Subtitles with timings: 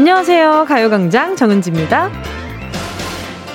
[0.00, 0.64] 안녕하세요.
[0.66, 2.10] 가요광장 정은지입니다.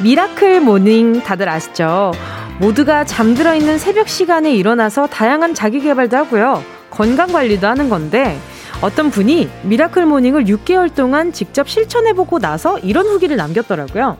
[0.03, 2.11] miracle morning 다들 아시죠?
[2.59, 6.63] 모두가 잠들어 있는 새벽 시간에 일어나서 다양한 자기 개발도 하고요.
[6.91, 8.37] 건강 관리도 하는 건데
[8.79, 14.15] 어떤 분이 miracle morning을 6개월 동안 직접 실천해보고 나서 이런 후기를 남겼더라고요.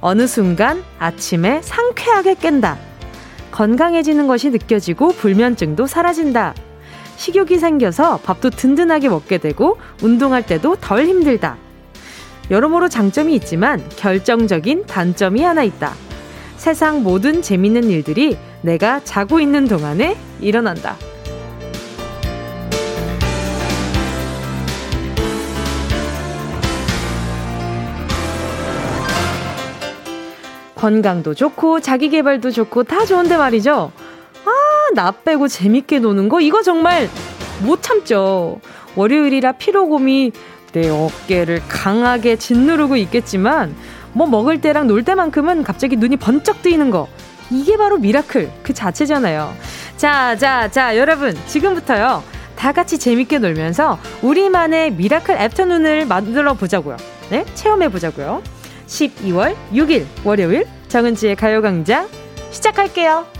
[0.00, 2.76] 어느 순간 아침에 상쾌하게 깬다.
[3.52, 6.54] 건강해지는 것이 느껴지고 불면증도 사라진다.
[7.20, 11.58] 식욕이 생겨서 밥도 든든하게 먹게 되고 운동할 때도 덜 힘들다.
[12.50, 15.92] 여러모로 장점이 있지만 결정적인 단점이 하나 있다.
[16.56, 20.96] 세상 모든 재밌는 일들이 내가 자고 있는 동안에 일어난다.
[30.74, 33.92] 건강도 좋고 자기 개발도 좋고 다 좋은데 말이죠.
[34.94, 37.08] 나 빼고 재밌게 노는 거 이거 정말
[37.62, 38.60] 못 참죠.
[38.96, 40.32] 월요일이라 피로곰이
[40.72, 43.74] 내 어깨를 강하게 짓누르고 있겠지만
[44.12, 47.08] 뭐 먹을 때랑 놀 때만큼은 갑자기 눈이 번쩍 뜨이는 거
[47.50, 49.52] 이게 바로 miracle 그 자체잖아요.
[49.96, 52.22] 자, 자, 자, 여러분 지금부터요.
[52.56, 56.96] 다 같이 재밌게 놀면서 우리만의 miracle afternoon을 만들어 보자고요.
[57.30, 57.44] 네?
[57.54, 58.42] 체험해 보자고요.
[58.86, 62.08] 12월 6일 월요일 정은지의 가요광장
[62.50, 63.39] 시작할게요.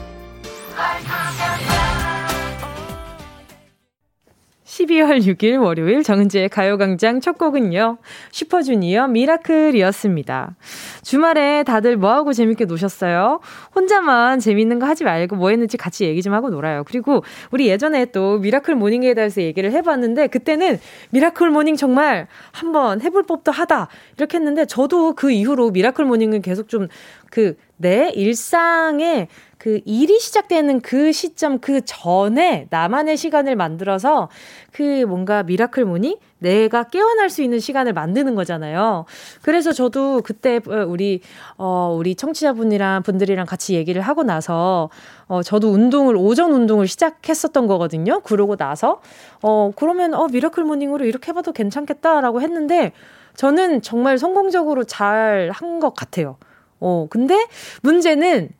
[4.80, 7.98] 12월 6일 월요일 정은지의 가요광장 첫 곡은요.
[8.30, 10.56] 슈퍼주니어 Miracle이었습니다.
[11.02, 13.40] 주말에 다들 뭐하고 재밌게 노셨어요?
[13.74, 16.84] 혼자만 재밌는 거 하지 말고 뭐 했는지 같이 얘기 좀 하고 놀아요.
[16.84, 20.78] 그리고 우리 예전에 또 miracle morning에 대해서 얘기를 해봤는데 그때는
[21.10, 26.68] miracle morning 정말 한번 해볼 법도 하다 이렇게 했는데 저도 그 이후로 miracle morning을 계속
[26.68, 34.28] 좀 그 내 일상에 그 일이 시작되는 그 시점 그 전에 나만의 시간을 만들어서
[34.72, 39.06] 그 뭔가 miracle morning 내가 깨어날 수 있는 시간을 만드는 거잖아요.
[39.42, 41.20] 그래서 저도 그때 우리
[41.58, 44.90] 어 우리 청취자분이랑 분들이랑 같이 얘기를 하고 나서
[45.26, 48.20] 어 저도 운동을 오전 운동을 시작했었던 거거든요.
[48.20, 49.00] 그러고 나서
[49.42, 52.92] 어 그러면 어 miracle morning으로 이렇게 해 봐도 괜찮겠다라고 했는데
[53.36, 56.36] 저는 정말 성공적으로 잘 한 것 같아요.
[56.80, 57.46] 어 근데
[57.82, 58.50] 문제는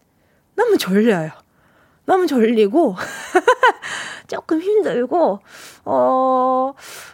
[0.55, 1.31] 너무 졸려요.
[2.11, 2.97] 너무 졸리고,
[4.27, 5.39] 조금 힘들고,
[5.85, 6.73] 어,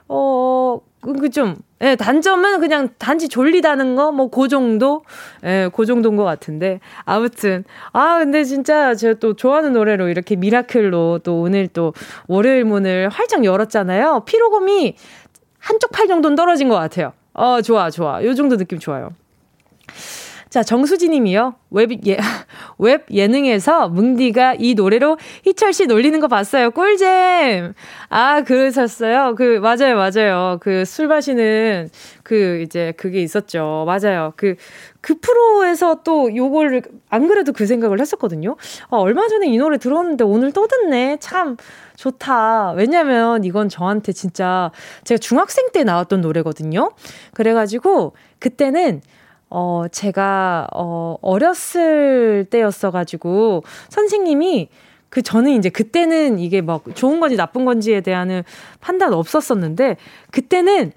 [0.08, 5.02] 어, 그 좀, 예, 단점은 그냥 단지 졸리다는 거, 뭐, 그 정도?
[5.44, 6.80] 예, 그 정도인 것 같은데.
[7.04, 11.92] 아무튼, 아, 근데 진짜 제가 또 좋아하는 노래로 이렇게 Miracle로 또 오늘 또
[12.26, 14.22] 월요일 문을 활짝 열었잖아요.
[14.24, 14.96] 피로감이
[15.58, 17.12] 한쪽 팔 정도는 떨어진 것 같아요.
[17.34, 18.24] 어, 좋아, 좋아.
[18.24, 19.10] 요 정도 느낌 좋아요.
[20.56, 21.54] 자, 정수진 님이요.
[21.70, 22.16] 웹, 예,
[22.78, 26.70] 웹 예능에서 뭉디가 이 노래로 희철 씨 놀리는 거 봤어요.
[26.70, 27.74] 꿀잼!
[28.08, 29.34] 아, 그러셨어요?
[29.34, 30.56] 그, 맞아요, 맞아요.
[30.62, 31.90] 그 술 마시는
[32.22, 33.84] 그, 이제 그게 있었죠.
[33.86, 34.32] 맞아요.
[34.36, 34.54] 그,
[35.02, 36.80] 그 프로에서 또 요걸,
[37.10, 38.56] 안 그래도 그 생각을 했었거든요.
[38.88, 41.18] 아, 얼마 전에 이 노래 들었는데 오늘 또 듣네.
[41.20, 41.58] 참.
[41.96, 42.72] 좋다.
[42.72, 44.70] 왜냐면 이건 저한테 진짜
[45.04, 46.90] 제가 중학생 때 나왔던 노래거든요.
[47.32, 49.00] 그래가지고 그때는
[49.50, 54.68] 어, 제가, 어, 어렸을 때였어가지고, 선생님이,
[55.08, 58.42] 그, 저는 이제 그때는 이게 막 좋은 건지 나쁜 건지에 대한
[58.80, 59.96] 판단 없었었는데,
[60.32, 60.92] 그때는,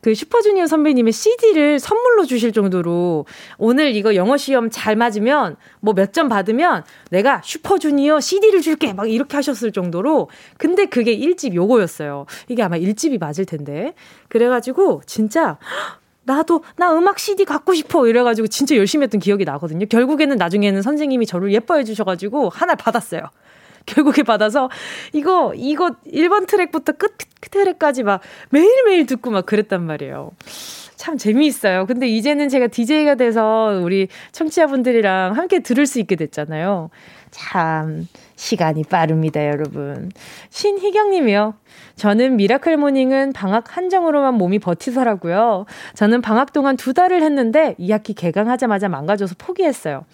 [0.00, 3.26] 그 슈퍼주니어 선배님의 CD를 선물로 주실 정도로
[3.58, 9.10] 오늘 이거 영어 시험 잘 맞으면 뭐 몇 점 받으면 내가 슈퍼주니어 CD를 줄게 막
[9.10, 12.26] 이렇게 하셨을 정도로 근데 그게 1집 요거였어요.
[12.48, 13.94] 이게 아마 1집이 맞을 텐데.
[14.28, 15.58] 그래가지고 진짜
[16.28, 19.86] 나도 나 음악 CD 갖고 싶어 이래가지고 진짜 열심히 했던 기억이 나거든요.
[19.86, 23.22] 결국에는 나중에는 선생님이 저를 예뻐해 주셔가지고 하나 받았어요.
[23.86, 24.68] 결국에 받아서
[25.14, 27.16] 이거 이거 1번 트랙부터 끝
[27.50, 30.32] 트랙까지 막 매일매일 듣고 막 그랬단 말이에요.
[30.96, 31.86] 참 재미있어요.
[31.86, 36.90] 근데 이제는 제가 DJ가 돼서 우리 청취자분들이랑 함께 들을 수 있게 됐잖아요.
[37.30, 40.10] 참 시간이 빠릅니다, 여러분.
[40.50, 41.54] 신희경 님이요.
[41.96, 45.66] 저는 miracle morning은 방학 한정으로만 몸이 버티더라고요.
[45.94, 50.04] 저는 방학 동안 두 달을 했는데 2학기 개강하자마자 망가져서 포기했어요.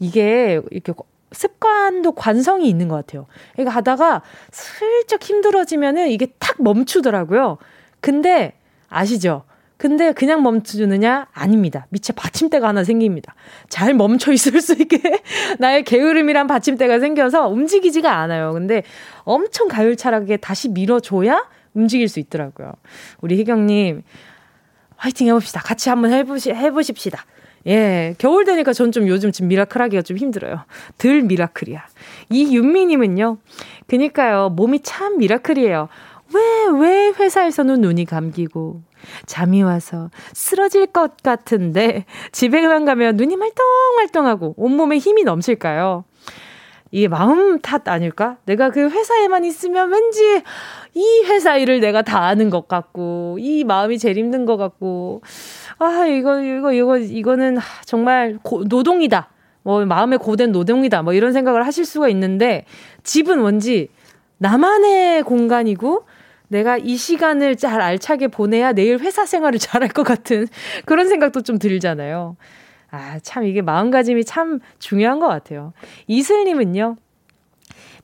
[0.00, 0.92] 이게 이렇게
[1.32, 3.26] 습관도 관성이 있는 것 같아요.
[3.52, 7.58] 그러니까 하다가 슬쩍 힘들어지면은 이게 탁 멈추더라고요.
[8.00, 8.54] 근데
[8.88, 9.42] 아시죠?
[9.78, 11.28] 근데 그냥 멈춰주느냐?
[11.32, 11.86] 아닙니다.
[11.90, 13.34] 밑에 받침대가 하나 생깁니다.
[13.68, 15.00] 잘 멈춰 있을 수 있게
[15.58, 18.52] 나의 게으름이란 받침대가 생겨서 움직이지가 않아요.
[18.52, 18.82] 근데
[19.22, 22.72] 엄청 가열차게 다시 밀어줘야 움직일 수 있더라고요.
[23.20, 24.02] 우리 희경님,
[24.96, 25.60] 화이팅 해봅시다.
[25.60, 27.24] 같이 한번 해보시, 해보십시다.
[27.66, 30.64] 예, 겨울 되니까 전 좀 요즘 지금 miracle 하기가 좀 힘들어요.
[30.96, 31.86] 덜 miracle이야.
[32.30, 33.38] 이윤미님은요,
[33.86, 35.88] 그니까요, 몸이 참 미라클이에요.
[36.34, 36.40] 왜,
[36.80, 38.82] 왜 회사에서는 눈이 감기고,
[39.26, 46.04] 잠이 와서 쓰러질 것 같은데, 집에만 가면 눈이 말똥말똥하고, 온몸에 힘이 넘칠까요?
[46.90, 48.38] 이게 마음 탓 아닐까?
[48.46, 50.42] 내가 그 회사에만 있으면 왠지
[50.94, 55.22] 이 회사 일을 내가 다 아는 것 같고, 이 마음이 제일 힘든 것 같고,
[55.78, 59.28] 아, 이거, 이거, 이거, 이거는 정말 고, 노동이다.
[59.62, 61.02] 뭐, 마음에 고된 노동이다.
[61.02, 62.64] 뭐, 이런 생각을 하실 수가 있는데,
[63.02, 63.88] 집은 뭔지
[64.38, 66.04] 나만의 공간이고,
[66.48, 70.46] 내가 이 시간을 잘 알차게 보내야 내일 회사 생활을 잘할 것 같은
[70.84, 72.36] 그런 생각도 좀 들잖아요.
[72.90, 75.74] 아, 참, 이게 마음가짐이 참 중요한 것 같아요.
[76.06, 76.96] 이슬님은요,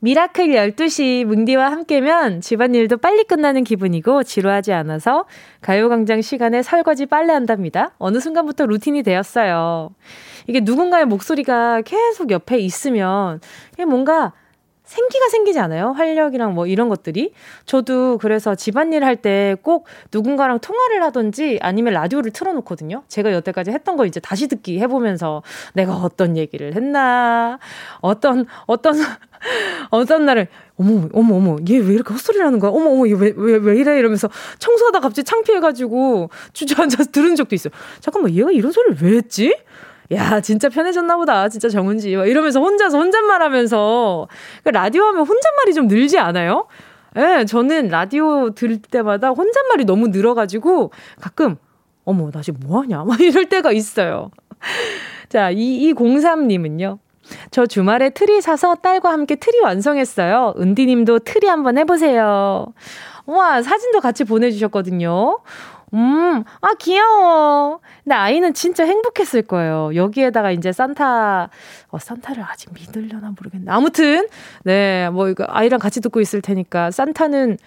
[0.01, 5.25] miracle 12시 뭉디와 함께면 집안일도 빨리 끝나는 기분이고 지루하지 않아서
[5.63, 7.93] 가요광장 시간에 설거지 빨래 한답니다.
[7.97, 9.95] 어느 순간부터 루틴이 되었어요.
[10.47, 13.41] 이게 누군가의 목소리가 계속 옆에 있으면
[13.89, 14.35] 뭔가
[14.85, 15.93] 생기가 생기지 않아요?
[15.93, 17.33] 활력이랑 뭐 이런 것들이.
[17.65, 23.03] 저도 그래서 집안일 할 때 꼭 누군가랑 통화를 하든지 아니면 라디오를 틀어놓거든요.
[23.09, 25.43] 제가 여태까지 했던 거 이제 다시 듣기 해보면서
[25.73, 27.59] 내가 어떤 얘기를 했나,
[28.01, 28.95] 어떤, 어떤,
[29.91, 32.71] 어떤 날을, 어머, 어머, 어머, 얘 왜 이렇게 헛소리를 하는 거야?
[32.71, 33.99] 어머, 어머, 얘 왜, 왜, 왜 이래?
[33.99, 34.29] 이러면서
[34.59, 37.73] 청소하다 갑자기 창피해가지고 주저앉아서 들은 적도 있어요.
[38.01, 39.57] 잠깐만, 얘가 이런 소리를 왜 했지?
[40.13, 41.49] 야, 진짜 편해졌나 보다.
[41.49, 42.15] 진짜 정은지.
[42.17, 44.29] 막 이러면서 혼자서 혼잣말 하면서.
[44.63, 46.67] 그 라디오 하면 혼잣말이 좀 늘지 않아요?
[47.17, 50.91] 예, 네, 저는 라디오 들을 때마다 혼잣말이 너무 늘어가지고
[51.21, 51.57] 가끔,
[52.05, 53.05] 어머, 나 지금 뭐 하냐?
[53.05, 54.31] 막 이럴 때가 있어요.
[55.29, 56.99] 자, 2203님은요.
[57.51, 60.55] 저 주말에 트리 사서 딸과 함께 트리 완성했어요.
[60.59, 62.67] 은디님도 트리 한번 해보세요.
[63.27, 65.39] 와, 사진도 같이 보내주셨거든요.
[65.95, 67.81] 음, 아, 귀여워.
[68.03, 69.95] 근데 아이는 진짜 행복했을 거예요.
[69.95, 71.49] 여기에다가 이제 산타,
[71.89, 73.71] 어, 산타를 아직 믿으려나 모르겠네.
[73.71, 74.27] 아무튼,
[74.65, 77.59] 네, 뭐, 이거 아이랑 같이 듣고 있을 테니까, 산타는,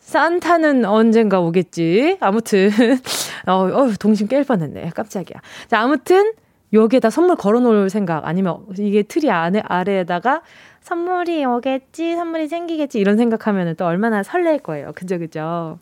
[0.00, 2.16] 산타는 언젠가 오겠지.
[2.20, 2.70] 아무튼,
[3.46, 4.90] 어, 어 동심 깰 뻔했네.
[4.94, 5.38] 깜짝이야.
[5.68, 6.32] 자, 아무튼,
[6.72, 10.40] 여기에다 선물 걸어 놓을 생각, 아니면 이게 트리 안에, 아래에다가
[10.80, 14.92] 선물이 오겠지, 선물이 생기겠지, 이런 생각하면 또 얼마나 설렐 거예요.
[14.94, 15.78] 그죠, 그죠?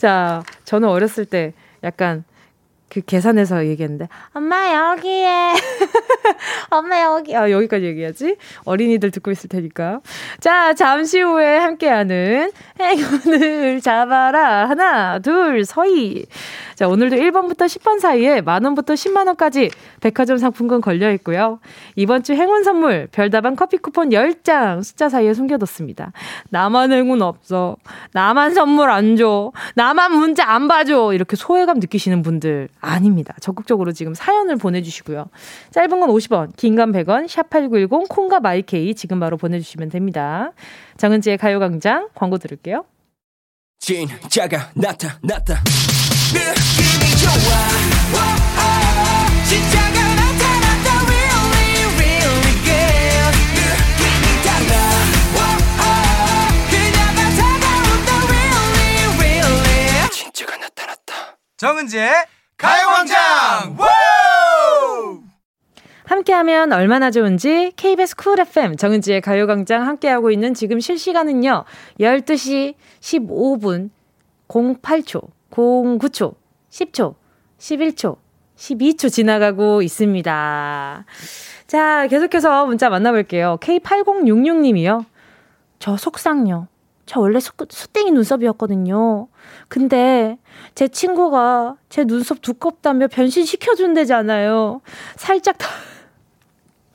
[0.00, 1.52] 자, 저는 어렸을 때
[1.84, 2.24] 약간
[2.90, 5.54] 그 계산해서 얘기했는데 엄마 여기에.
[6.70, 7.36] 엄마 여기.
[7.36, 8.36] 아 여기까지 얘기하지.
[8.64, 10.00] 어린이들 듣고 있을 테니까.
[10.40, 12.50] 자 잠시 후에 함께하는
[12.80, 14.68] 행운을 잡아라.
[14.68, 16.26] 하나 둘 서희.
[16.74, 19.70] 자 오늘도 1번부터 10번 사이에 만 원부터 10만 원까지
[20.00, 21.60] 백화점 상품권 걸려 있고요.
[21.94, 26.12] 이번 주 행운 선물 별다방 커피 쿠폰 10장 숫자 사이에 숨겨뒀습니다.
[26.48, 27.76] 나만 행운 없어.
[28.12, 29.52] 나만 선물 안 줘.
[29.76, 31.12] 나만 문자 안 봐줘.
[31.12, 33.34] 이렇게 소외감 느끼시는 분들 아닙니다.
[33.40, 35.26] 적극적으로 지금 사연을 보내주시고요.
[35.72, 40.52] 짧은 건 50원, 긴 건 100원, 샵8910, 콩과 마이케이 지금 바로 보내주시면 됩니다.
[40.96, 42.84] 정은지의 가요광장 광고 들을게요.
[43.78, 45.62] 진짜가 나타났다.
[46.32, 47.32] 느낌이 좋아.
[48.12, 48.18] 오,
[48.60, 50.88] 오, 진짜가 나타났다.
[51.06, 53.34] Really, really good.
[53.56, 54.72] 느낌이 달라.
[55.34, 55.40] 오,
[56.70, 58.10] 그녀가 다가온다.
[58.28, 60.10] Really, really.
[60.10, 61.38] 진짜가 나타났다.
[61.56, 62.12] 정은지의
[62.60, 63.76] 가요광장
[66.04, 71.64] 함께하면 얼마나 좋은지 KBS 쿨 FM 정은지의 가요광장 함께하고 있는 지금 실시간은요
[71.98, 73.88] 12시 15분
[74.48, 76.34] 08초 09초
[76.70, 77.14] 10초
[77.58, 78.16] 11초
[78.56, 81.04] 12초 지나가고 있습니다.
[81.66, 83.56] 자, 계속해서 문자 만나볼게요.
[83.62, 85.06] K8066님이요.
[85.78, 86.68] 저 속상요.
[87.10, 89.26] 저 원래 수, 수땡이 눈썹이었거든요.
[89.66, 90.38] 근데
[90.76, 94.80] 제 친구가 제 눈썹 두껍다며 변신시켜준대잖아요.
[95.16, 95.66] 살짝 다,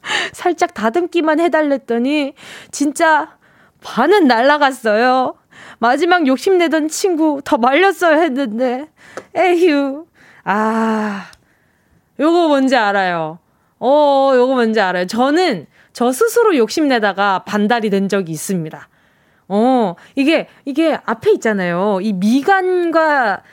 [0.32, 2.34] 살짝 다듬기만 해달랬더니
[2.72, 3.36] 진짜
[3.84, 5.36] 반은 날라갔어요.
[5.80, 8.88] 마지막 욕심내던 친구 더 말렸어야 했는데
[9.36, 10.06] 에휴
[10.46, 11.26] 아
[12.22, 13.40] 요거 뭔지 알아요.
[13.80, 15.08] 어 요거 뭔지 알아요.
[15.08, 18.88] 저는 저 스스로 욕심내다가 반달이 된 적이 있습니다.
[19.48, 22.00] 어, 이게, 이게 앞에 있잖아요.
[22.02, 23.44] 이 미간과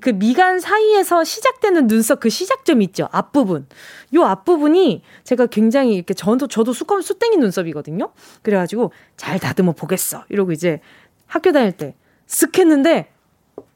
[0.00, 3.08] 그 미간 사이에서 시작되는 눈썹 그 시작점 있죠.
[3.10, 3.66] 앞부분.
[4.14, 8.12] 요 앞부분이 제가 굉장히 이렇게 저도, 저도 수검 수땡이 눈썹이거든요.
[8.42, 10.24] 그래가지고 잘 다듬어 보겠어.
[10.28, 10.80] 이러고 이제
[11.26, 13.10] 학교 다닐 때쓱 했는데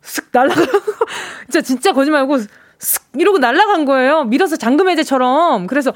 [0.02, 0.62] 쓱 날라가.
[1.50, 2.36] 진짜, 진짜 거짓말고
[2.78, 4.22] 쓱 이러고 날라간 거예요.
[4.24, 5.66] 밀어서 잠금 해제처럼.
[5.66, 5.92] 그래서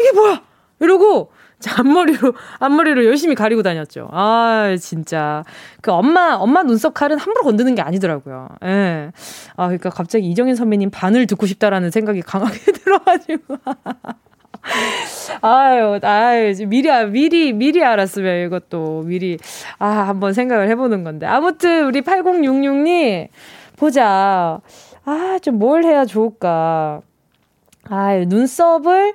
[0.00, 0.42] 이게 뭐야?
[0.80, 1.30] 이러고
[1.78, 4.08] 앞머리로, 앞머리로 열심히 가리고 다녔죠.
[4.12, 5.44] 아, 진짜.
[5.80, 8.48] 그 엄마, 엄마 눈썹 칼은 함부로 건드는 게 아니더라고요.
[8.64, 9.10] 예.
[9.56, 13.56] 아, 그러니까 갑자기 이정현 선배님 반을 듣고 싶다라는 생각이 강하게 들어가지고.
[15.42, 19.38] 아유, 아유, 미리, 미리, 미리 알았으면 이것도 미리,
[19.78, 21.26] 아, 한번 생각을 해보는 건데.
[21.26, 23.28] 아무튼, 우리 8066님,
[23.76, 24.60] 보자.
[25.04, 27.00] 아, 좀 뭘 해야 좋을까.
[27.90, 29.12] 아유, 눈썹을,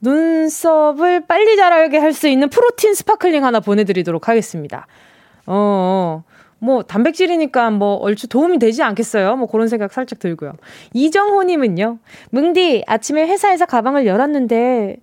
[0.00, 4.86] 눈썹을 빨리 자라게 할 수 있는 protein sparkling 하나 보내드리도록 하겠습니다.
[5.46, 6.24] 어, 어.
[6.62, 9.36] 뭐 단백질이니까 뭐 얼추 도움이 되지 않겠어요?
[9.36, 10.52] 뭐 그런 생각 살짝 들고요.
[10.92, 11.98] 이정호님은요.
[12.30, 14.98] 뭉디 아침에 회사에서 가방을 열었는데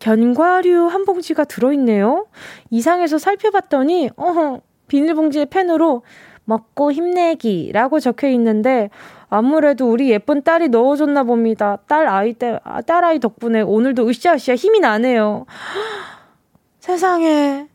[0.00, 2.26] 견과류 한 봉지가 들어있네요.
[2.70, 6.02] 이상해서 살펴봤더니 어허 비닐봉지에 펜으로
[6.48, 8.88] 먹고 힘내기라고 적혀 있는데
[9.28, 11.76] 아무래도 우리 예쁜 딸이 넣어줬나 봅니다.
[11.86, 15.44] 딸 아이 때, 아, 딸 아이 덕분에 오늘도 으쌰으쌰 힘이 나네요.
[16.80, 17.66] 세상에.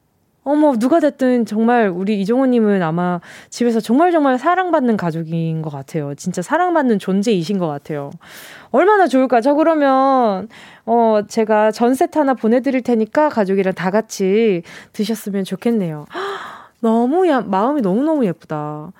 [0.44, 6.16] 어머, 누가 됐든 정말 우리 이종호님은 아마 집에서 정말 정말 사랑받는 가족인 것 같아요.
[6.16, 8.10] 진짜 사랑받는 존재이신 것 같아요.
[8.72, 9.40] 얼마나 좋을까?
[9.40, 10.50] 저 그러면,
[10.86, 14.64] 어, 제가 전 세트 하나 보내드릴 테니까 가족이랑 다 같이
[14.94, 16.08] 드셨으면 좋겠네요.
[16.84, 18.92] 너무, 야, 마음이 너무너무 예쁘다.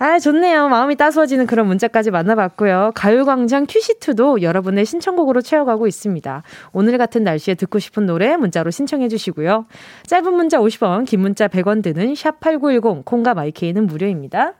[0.00, 0.68] 아, 좋네요.
[0.68, 2.90] 마음이 따스워지는 그런 문자까지 만나봤고요.
[2.94, 6.42] 가요광장 큐시트도 여러분의 신청곡으로 채워가고 있습니다.
[6.72, 9.66] 오늘 같은 날씨에 듣고 싶은 노래 문자로 신청해 주시고요.
[10.06, 14.54] 짧은 문자 50원, 긴 문자 100원 드는 샵8910, 콩과 마이케이는 무료입니다.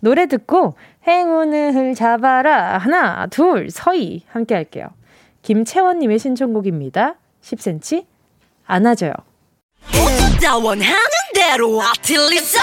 [0.00, 2.78] 노래 듣고 행운을 잡아라.
[2.78, 4.22] 하나, 둘, 서희.
[4.28, 4.88] 함께 할게요.
[5.42, 7.16] 김채원님의 신청곡입니다.
[7.42, 8.04] 10cm
[8.66, 9.12] 안아줘요.
[10.44, 10.96] 원하는
[11.34, 12.60] 대로 아틀리사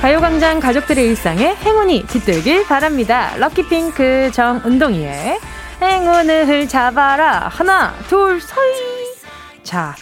[0.00, 3.36] 가요광장 가족들의 일상에 행운이 깃들길 바랍니다.
[3.36, 5.38] 럭키핑크 정은동이의
[5.82, 7.48] 행운을 잡아라.
[7.48, 9.62] 하나, 둘, 서이.
[9.62, 9.94] 자,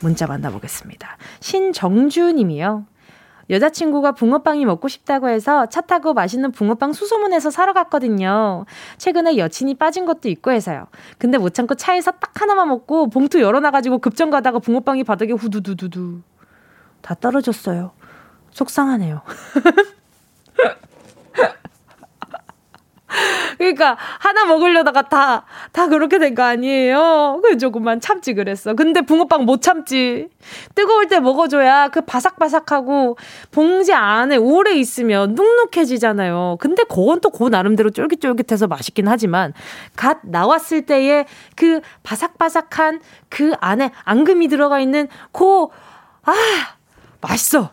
[0.00, 1.16] 문자 만나보겠습니다.
[1.40, 2.84] 신정주 님이요.
[3.50, 8.64] 여자친구가 붕어빵이 먹고 싶다고 해서 차 타고 맛있는 붕어빵 수소문해서 사러 갔거든요.
[8.98, 10.86] 최근에 여친이 빠진 것도 있고 해서요.
[11.18, 16.20] 근데 못 참고 차에서 딱 하나만 먹고 봉투 열어놔가지고 급정 가다가 붕어빵이 바닥에 후두두두두.
[17.02, 17.92] 다 떨어졌어요.
[18.50, 19.22] 속상하네요.
[23.58, 27.40] 그러니까 하나 먹으려다가 다 다 그렇게 된 거 아니에요.
[27.42, 28.74] 그 조금만 참지 그랬어.
[28.74, 30.28] 근데 붕어빵 못 참지.
[30.74, 33.16] 뜨거울 때 먹어줘야 그 바삭바삭하고
[33.50, 36.56] 봉지 안에 오래 있으면 눅눅해지잖아요.
[36.60, 39.52] 근데 그건 또 그 나름대로 쫄깃쫄깃해서 맛있긴 하지만
[39.96, 45.68] 갓 나왔을 때의 그 바삭바삭한 그 안에 앙금이 들어가 있는 그
[46.28, 46.32] 아
[47.20, 47.70] 맛있어.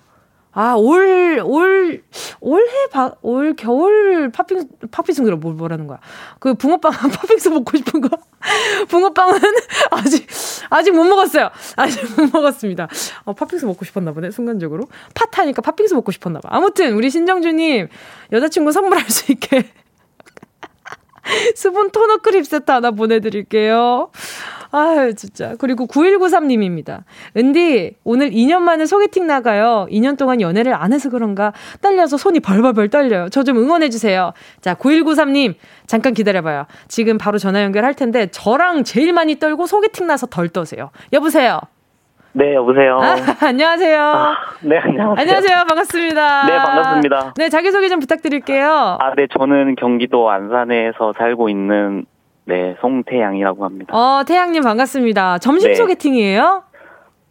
[0.56, 2.04] 아, 올, 올,
[2.40, 6.00] 올해, 바, 올, 겨울 팥빙, 팥빙수라 뭘, 뭐라는 거야.
[6.40, 8.10] 그 붕어빵, 팥빙수 먹고 싶은 거.
[8.90, 9.40] 붕어빵은
[9.92, 10.28] 아직,
[10.70, 11.50] 아직 못 먹었어요.
[11.76, 12.88] 아직 못 먹었습니다.
[13.26, 14.88] 어, 팥빙수 먹고 싶었나 보네, 순간적으로.
[15.16, 16.50] 팥하니까 팥빙수 먹고 싶었나 봐.
[16.52, 17.88] 아무튼, 우리 신정주님,
[18.32, 19.72] 여자친구 선물할 수 있게.
[21.56, 24.12] 수분 토너 크림 세트 하나 보내드릴게요.
[24.76, 25.54] 아유, 진짜.
[25.60, 27.04] 그리고 9193님입니다.
[27.38, 29.86] 은디, 오늘 2년 만에 소개팅 나가요.
[29.92, 33.30] 2년 동안 연애를 안 해서 그런가 떨려서 손이 벌벌벌 떨려요.
[33.30, 34.34] 저 좀 응원해주세요.
[34.62, 35.54] 자, 9193님,
[35.86, 36.66] 잠깐 기다려봐요.
[36.88, 40.90] 지금 바로 전화 연결할 텐데, 저랑 제일 많이 떨고 소개팅 나서 덜 떠세요.
[41.12, 41.60] 여보세요?
[42.32, 42.98] 네, 여보세요.
[43.00, 43.16] 아,
[43.46, 44.02] 안녕하세요.
[44.02, 45.16] 아, 네, 안녕하세요.
[45.20, 45.56] 안녕하세요.
[45.68, 46.46] 반갑습니다.
[46.48, 47.34] 네, 반갑습니다.
[47.38, 48.98] 네, 자기소개 좀 부탁드릴게요.
[49.00, 52.06] 아, 네, 저는 경기도 안산에서 살고 있는
[52.46, 53.96] 네, 송태양이라고 합니다.
[53.96, 55.40] 어, 태양님 반갑습니다.
[55.40, 55.76] 점심 네.
[55.76, 56.64] 소개팅이에요?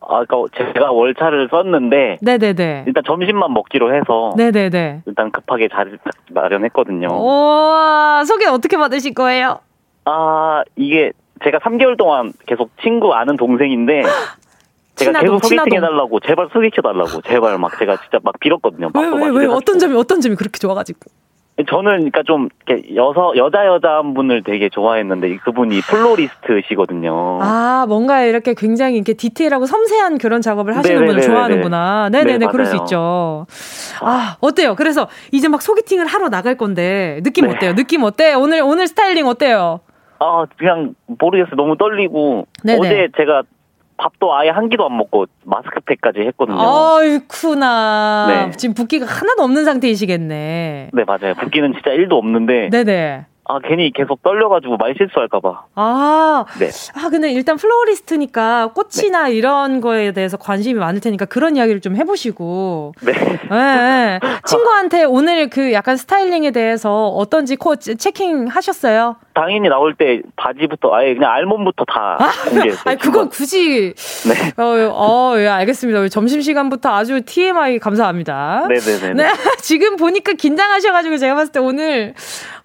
[0.00, 2.85] 아, 그러니까 제가 월차를 썼는데 네네네.
[2.87, 5.02] 일단 점심만 먹기로 해서 네네네.
[5.07, 5.99] 일단 급하게 자리를
[6.31, 7.09] 마련했거든요.
[7.12, 9.61] 오, 소개 어떻게 받으실 거예요?
[10.04, 11.12] 아, 이게
[11.45, 14.02] 제가 3개월 동안 계속 친구 아는 동생인데
[14.97, 18.90] 제가 친하동, 계속 소개팅 해달라고 제발 소개시켜달라고 제발 막 제가 진짜 막 빌었거든요.
[18.95, 20.99] 왜왜 왜 어떤 점이 어떤 점이 그렇게 좋아가지고?
[21.68, 27.38] 저는 그러니까 좀 이렇게 여서 여자 여자 한 분을 되게 좋아했는데 그분이 플로리스트시거든요.
[27.42, 31.21] 아 뭔가 이렇게 굉장히 이렇게 디테일하고 섬세한 그런 작업을 하시는 네네네네.
[31.21, 32.09] 분을 좋아하는구나.
[32.11, 33.47] 네네네 네, 그럴 수 있죠.
[34.00, 34.75] 아 어때요?
[34.76, 37.54] 그래서 이제 막 소개팅을 하러 나갈 건데 느낌 네.
[37.54, 37.75] 어때요?
[37.75, 38.32] 느낌 어때?
[38.32, 39.80] 오늘 오늘 스타일링 어때요?
[40.21, 41.56] 아 그냥 모르겠어요.
[41.56, 42.78] 너무 떨리고 네네.
[42.78, 43.42] 어제 제가
[43.96, 46.58] 밥도 아예 한 끼도 안 먹고 마스크팩까지 했거든요.
[46.61, 48.26] 아이쿠나.
[48.28, 48.50] 네.
[48.56, 50.90] 지금 붓기가 하나도 없는 상태이시겠네.
[50.92, 51.34] 네, 맞아요.
[51.34, 52.70] 붓기는 진짜 1도 없는데.
[52.70, 53.26] 네네.
[53.44, 55.64] 아, 괜히 계속 떨려가지고 말 실수할까봐.
[55.75, 56.70] 아, 네.
[56.94, 59.32] 아, 근데 일단 플로리스트니까 꽃이나 네.
[59.34, 62.94] 이런 거에 대해서 관심이 많을 테니까 그런 이야기를 좀 해보시고.
[63.02, 63.12] 네.
[63.50, 64.20] 네.
[64.46, 69.16] 친구한테 오늘 그 약간 스타일링에 대해서 어떤지 코 체킹 하셨어요?
[69.34, 72.82] 당연히 나올 때 바지부터 아예 그냥 알몸부터 다 아, 공개했어요.
[72.87, 73.94] 아니, 그건 굳이.
[74.28, 74.62] 네.
[74.62, 76.06] 어, 어, 예, 알겠습니다.
[76.08, 78.68] 점심 시간부터 아주 TMI 감사합니다.
[78.68, 79.14] 네네네.
[79.14, 79.32] 네.
[79.62, 82.14] 지금 보니까 긴장하셔가지고 제가 봤을 때 오늘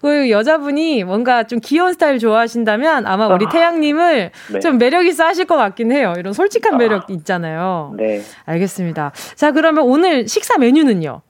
[0.00, 4.60] 그 여자분 이 뭔가 좀 귀여운 스타일 좋아하신다면 아마 우리 아, 태양님을 네.
[4.60, 6.12] 좀 매력있어 하실 것 같긴 해요.
[6.18, 7.94] 이런 솔직한 아, 매력 있잖아요.
[7.96, 8.20] 네.
[8.44, 9.12] 알겠습니다.
[9.36, 11.22] 자, 그러면 오늘 식사 메뉴는요?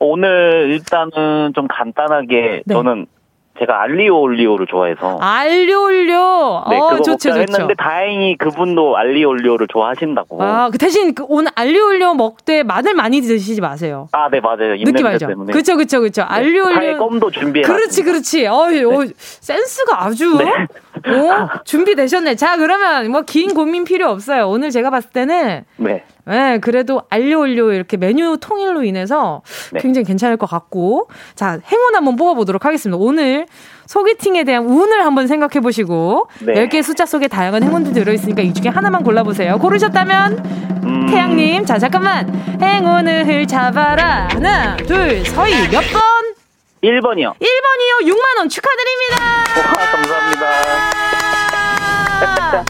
[0.00, 2.74] 오늘 일단은 좀 간단하게 네.
[2.74, 3.06] 저는
[3.60, 7.38] 제가 알리오 올리오를 좋아해서 알리오 올리오 네, 어, 그거 좋죠, 좋죠.
[7.40, 10.42] 했는데 다행히 그분도 알리오 올리오를 좋아하신다고.
[10.42, 14.08] 아, 그 대신 그 오늘 알리오 올리오 먹되 마늘 많이 드시지 마세요.
[14.12, 14.76] 아, 네 맞아요.
[14.82, 15.26] 느낌 알죠?
[15.26, 15.52] 때문에.
[15.52, 16.22] 그렇죠, 그렇죠, 그렇죠.
[16.22, 16.96] 알리오 올리오.
[16.96, 17.66] 껌도 준비해.
[17.66, 18.46] 그렇지, 그렇지.
[18.46, 18.82] 어, 네.
[18.82, 20.44] 어, 센스가 아주 네.
[21.12, 21.48] 어?
[21.64, 22.36] 준비되셨네.
[22.36, 24.48] 자, 그러면 뭐 긴 고민 필요 없어요.
[24.48, 26.02] 오늘 제가 봤을 때는 네.
[26.26, 29.80] 네, 그래도 알리오 올리오 이렇게 메뉴 통일로 인해서 네.
[29.80, 31.08] 굉장히 괜찮을 것 같고.
[31.34, 32.96] 자, 행운 한번 뽑아보도록 하겠습니다.
[33.00, 33.46] 오늘
[33.86, 36.54] 소개팅에 대한 운을 한번 생각해 보시고 네.
[36.54, 39.58] 10개의 숫자 속에 다양한 행운들이 들어있으니까 이 중에 하나만 골라보세요.
[39.58, 41.06] 고르셨다면 음...
[41.08, 42.28] 태양님 자 잠깐만
[42.62, 46.00] 행운을 잡아라 하나 둘 서희 몇 번?
[46.82, 47.34] 1번이요.
[47.34, 48.06] 1번이요.
[48.06, 49.16] 6만원 축하드립니다.
[49.56, 50.46] 와, 감사합니다.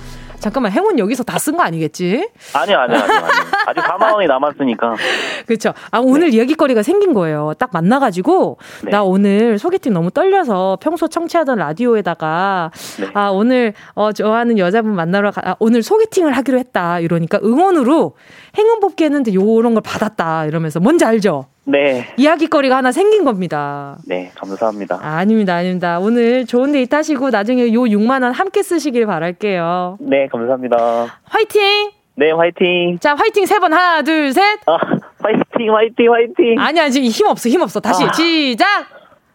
[0.40, 2.28] 잠깐만 행운 여기서 다 쓴 거 아니겠지?
[2.54, 3.16] 아니요, 아니요, 아니요.
[3.16, 3.28] 아니요.
[3.66, 4.94] 아직 4만 원이 남았으니까.
[5.47, 5.73] 그렇죠.
[5.90, 6.37] 아 오늘 네.
[6.37, 7.52] 이야기거리가 생긴 거예요.
[7.59, 8.90] 딱 만나가지고 네.
[8.90, 12.70] 나 오늘 소개팅 너무 떨려서 평소 청취하던 라디오에다가
[13.00, 13.09] 네.
[13.14, 18.16] 아 오늘 어 좋아하는 여자분 만나러 가, 아, 오늘 소개팅을 하기로 했다 이러니까 응원으로
[18.59, 21.47] 행운 뽑기 했는데 요런 걸 받았다 이러면서 뭔지 알죠?
[21.64, 22.07] 네.
[22.17, 23.99] 이야기거리가 하나 생긴 겁니다.
[24.07, 24.99] 네, 감사합니다.
[25.02, 25.99] 아, 닙니다 아닙니다.
[26.00, 29.99] 오늘 좋은 데이트 하시고 나중에 요 6만 원 함께 쓰시길 바랄게요.
[30.00, 31.21] 네, 감사합니다.
[31.25, 31.90] 화이팅!
[32.17, 32.99] 네, 화이팅!
[33.00, 33.73] 자, 화이팅 세 번.
[33.73, 34.59] 하나, 둘, 셋.
[34.67, 34.76] 아,
[35.23, 36.59] 화이팅, 화이팅, 화이팅!
[36.59, 37.81] 아니야, 지금 힘 없어, 힘 없어.
[37.81, 38.12] 다시, 아.
[38.12, 38.67] 시작!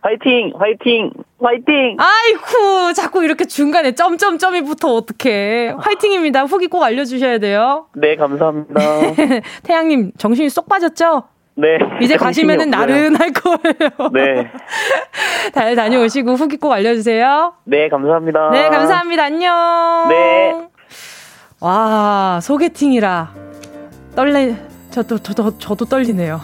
[0.01, 1.98] 화이팅, 화이팅, 화이팅!
[1.98, 5.74] 아이쿠, 자꾸 이렇게 중간에 점점점이 붙어, 어떡해.
[5.79, 6.44] 화이팅입니다.
[6.44, 7.88] 후기 꼭 알려주셔야 돼요.
[7.96, 8.79] 네, 감사합니다.
[9.63, 11.24] 태양님, 정신이 쏙 빠졌죠?
[11.55, 11.77] 네.
[12.01, 14.09] 이제 가시면은 나른할 거예요.
[14.13, 14.51] 네.
[15.53, 17.53] 잘 다녀오시고 후기 꼭 알려주세요.
[17.65, 18.50] 네, 감사합니다.
[18.51, 19.24] 네, 감사합니다.
[19.24, 20.05] 안녕.
[20.09, 20.53] 네.
[21.61, 23.33] 와, 소개팅이라.
[24.15, 24.55] 떨래,
[24.91, 26.39] 저도, 저도, 저도 떨리네요.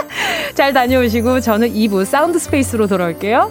[0.54, 3.50] 잘 다녀오시고 저는 2부 sound space로 돌아올게요.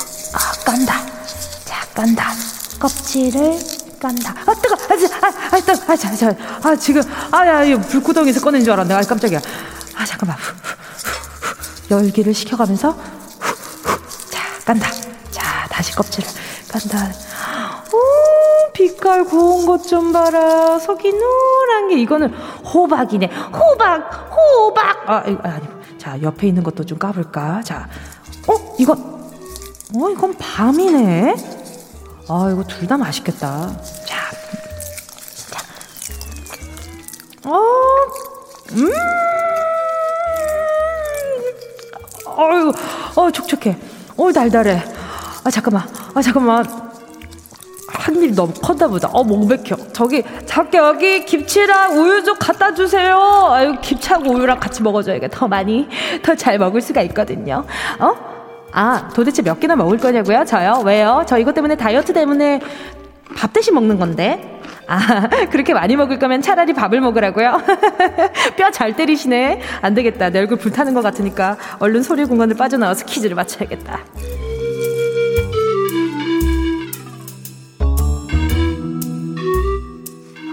[0.65, 0.93] 깐다.
[1.65, 2.31] 자, 깐다.
[2.79, 3.59] 껍질을
[3.99, 4.31] 깐다.
[4.45, 4.75] 아, 뜨거!
[4.75, 5.91] 아, 아, 아, 뜨거!
[5.93, 8.93] 아, 자, 자, 아, 지금, 아, 야, 이 불구덩이에서 꺼낸 줄 알았네.
[8.93, 9.39] 아, 깜짝이야.
[9.95, 10.37] 아, 잠깐만.
[10.37, 11.55] 후, 후,
[11.89, 12.95] 후, 열기를 식혀가면서,
[14.31, 14.89] 자, 깐다.
[15.31, 16.27] 자, 다시 껍질을
[16.71, 17.11] 깐다.
[17.93, 20.79] 오, 빛깔 고운 것 좀 봐라.
[20.79, 23.27] 속이 노란 게, 이거는 호박이네.
[23.53, 24.31] 호박!
[24.31, 25.09] 호박!
[25.09, 25.37] 아, 아니,
[25.99, 27.61] 자, 옆에 있는 것도 좀 까볼까?
[27.63, 27.87] 자,
[28.47, 28.75] 어?
[28.79, 28.95] 이거,
[29.95, 31.35] 어, 이건 밤이네?
[32.29, 33.71] 아, 이거 둘 다 맛있겠다.
[34.05, 34.17] 자,
[35.49, 35.59] 자.
[37.49, 37.59] 어,
[38.73, 38.91] 음,
[42.25, 42.73] 어유,
[43.15, 43.77] 어, 촉촉해.
[44.17, 44.81] 어, 달달해.
[45.43, 45.83] 아, 잠깐만.
[46.13, 46.65] 아, 잠깐만.
[47.89, 49.09] 한 입이 너무 컸다 보다.
[49.09, 49.75] 어, 목 맥혀.
[49.93, 53.17] 저기, 자기 여기 김치랑 우유 좀 갖다 주세요.
[53.51, 55.87] 아유, 김치하고 우유랑 같이 먹어줘야겠 더 많이,
[56.23, 57.65] 더 잘 먹을 수가 있거든요.
[57.99, 58.30] 어?
[58.73, 60.45] 아, 도대체 몇 개나 먹을 거냐고요?
[60.45, 60.81] 저요?
[60.85, 61.23] 왜요?
[61.27, 62.61] 저 이것 때문에 다이어트 때문에
[63.35, 64.59] 밥 대신 먹는 건데.
[64.87, 67.61] 아, 그렇게 많이 먹을 거면 차라리 밥을 먹으라고요?
[68.57, 69.61] 뼈 잘 때리시네.
[69.81, 70.29] 안 되겠다.
[70.29, 73.99] 내 얼굴 불타는 것 같으니까 얼른 소리 공간을 빠져나와서 퀴즈를 맞춰야겠다.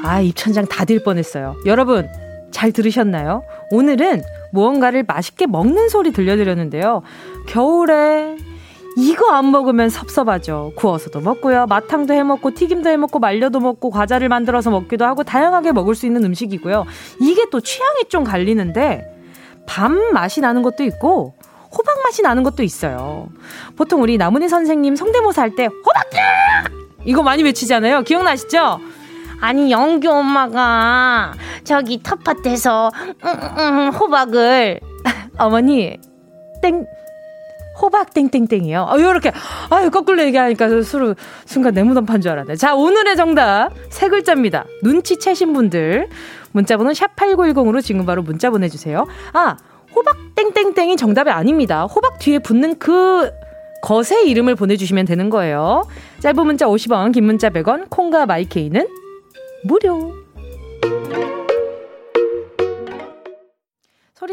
[0.05, 1.57] 아, 입천장 다될 뻔했어요.
[1.67, 2.09] 여러분,
[2.51, 3.43] 잘 들으셨나요?
[3.71, 7.03] 오늘은 무언가를 맛있게 먹는 소리 들려드렸는데요.
[7.49, 8.37] 겨울에
[8.97, 10.73] 이거 안 먹으면 섭섭하죠.
[10.77, 11.67] 구워서도 먹고요.
[11.67, 16.07] 마탕도 해 먹고 튀김도 해 먹고 말려도 먹고 과자를 만들어서 먹기도 하고 다양하게 먹을 수
[16.07, 16.85] 있는 음식이고요.
[17.21, 19.05] 이게 또 취향이 좀 갈리는데
[19.67, 21.35] 밤 맛이 나는 것도 있고
[21.71, 23.29] 호박 맛이 나는 것도 있어요.
[23.77, 26.21] 보통 우리 나문희 선생님 성대모사 할 때 호박죽
[27.05, 28.03] 이거 많이 외치잖아요.
[28.03, 28.81] 기억나시죠?
[29.41, 31.33] 아니 영규 엄마가
[31.63, 32.91] 저기 텃밭에서
[33.25, 34.81] 음, 음, 호박을
[35.39, 35.97] 어머니
[36.61, 36.85] 땡
[37.81, 38.83] 호박 땡땡땡이요.
[38.83, 39.33] 어, 요렇게
[39.71, 41.15] 아유 거꾸로 얘기하니까 서로
[41.45, 42.57] 순간 내무덤판 줄 알았네.
[42.57, 44.65] 자 오늘의 정답 세 글자입니다.
[44.83, 46.09] 눈치채신 분들
[46.53, 49.07] 문자번호 샵 #8910으로 지금 바로 문자 보내주세요.
[49.33, 49.57] 아
[49.95, 51.85] 호박 땡땡땡이 정답이 아닙니다.
[51.85, 53.31] 호박 뒤에 붙는 그
[53.83, 55.85] 것의 이름을 보내주시면 되는 거예요.
[56.21, 58.89] 짧은 문자 50원, 긴 문자 100원, 콩과 마이케이는
[59.65, 60.13] 무료.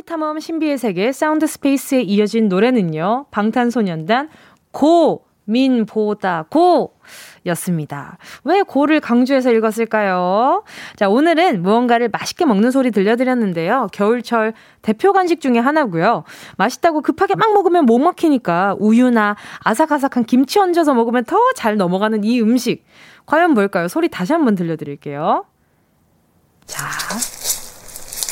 [0.06, 3.26] 탐험 신비의 세계 sound space에 이어진 노래는요.
[3.32, 4.30] 방탄소년단
[4.72, 8.18] 고민보다 Go였습니다.
[8.44, 10.64] 왜 Go를 강조해서 읽었을까요?
[10.96, 13.88] 자, 오늘은 무언가를 맛있게 먹는 소리 들려드렸는데요.
[13.92, 16.24] 겨울철 대표 간식 중에 하나고요.
[16.58, 22.42] 맛있다고 급하게 막 먹으면 못 막히니까 우유나 아삭아삭한 김치 얹어서 먹으면 더 잘 넘어가는 이
[22.42, 22.84] 음식.
[23.28, 23.88] 과연 뭘까요?
[23.88, 25.46] 소리 다시 한번 들려드릴게요.
[26.66, 26.90] 자,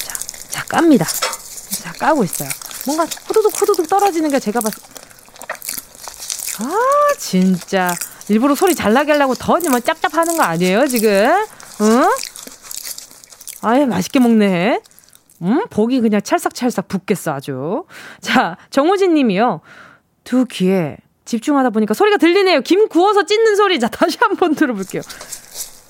[0.05, 0.13] 자,
[0.49, 1.05] 자, 깝니다.
[1.81, 2.49] 자, 까고 있어요.
[2.85, 4.79] 뭔가 후두둑 후두둑 떨어지는 게 제가 봤을
[6.59, 6.77] 아,
[7.17, 7.93] 진짜.
[8.29, 11.09] 일부러 소리 잘 나게 하려고 더 뭐 짭짭하는 거 아니에요, 지금?
[11.81, 12.09] 응?
[13.61, 14.81] 아예 맛있게 먹네.
[15.41, 17.85] 음, 복이 그냥 찰싹찰싹 붙겠어, 아주.
[18.21, 19.61] 자, 정우진 님이요.
[20.23, 22.61] 두 귀에 집중하다 보니까 소리가 들리네요.
[22.61, 23.79] 김 구워서 찢는 소리.
[23.79, 25.01] 자, 다시 한 번 들어볼게요.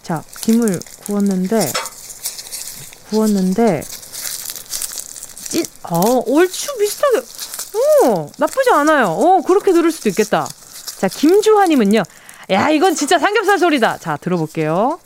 [0.01, 1.71] 자, 김을 구웠는데,
[3.09, 3.83] 구웠는데,
[5.53, 7.17] 찐, 어, 얼추 비슷하게,
[8.07, 9.09] 어, 나쁘지 않아요.
[9.09, 10.47] 어, 그렇게 들을 수도 있겠다.
[10.97, 12.01] 자, 김주환님은요.
[12.49, 13.99] 야, 이건 진짜 삼겹살 소리다.
[13.99, 14.99] 자, 들어볼게요.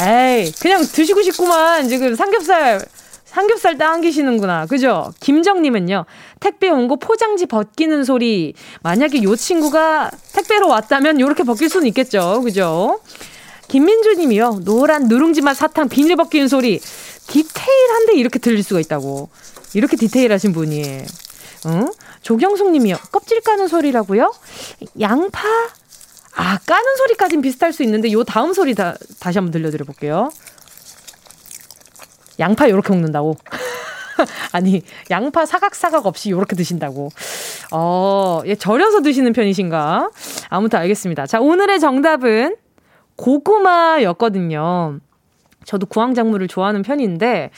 [0.00, 1.88] 에이, 그냥 드시고 싶구만.
[1.88, 2.80] 지금 삼겹살
[3.24, 4.66] 삼겹살 당기시는구나.
[4.66, 5.12] 그죠?
[5.20, 6.04] 김정님은요,
[6.38, 8.54] 택배 온 거 포장지 벗기는 소리.
[8.82, 12.40] 만약에 요 친구가 택배로 왔다면 요렇게 벗길 수는 있겠죠.
[12.44, 13.00] 그죠?
[13.68, 16.78] 김민주 님이요, 노란 누룽지맛 사탕 비닐 벗기는 소리.
[17.32, 19.30] 디테일한데 이렇게 들릴 수가 있다고.
[19.74, 20.82] 이렇게 디테일하신 분이.
[21.66, 21.92] 응?
[22.20, 24.32] 조경숙 님이요, 껍질 까는 소리라고요?
[25.00, 25.48] 양파?
[26.34, 30.30] 아, 까는 소리까진 비슷할 수 있는데 요 다음 소리 다, 다시 한번 들려드려 볼게요.
[32.38, 33.36] 양파 요렇게 먹는다고.
[34.52, 37.10] 아니, 양파 사각사각 없이 요렇게 드신다고.
[37.72, 40.10] 어, 예, 절여서 드시는 편이신가?
[40.48, 41.26] 아무튼 알겠습니다.
[41.26, 42.56] 자, 오늘의 정답은
[43.16, 45.00] 고구마였거든요.
[45.64, 47.50] 저도 구황작물을 좋아하는 편인데,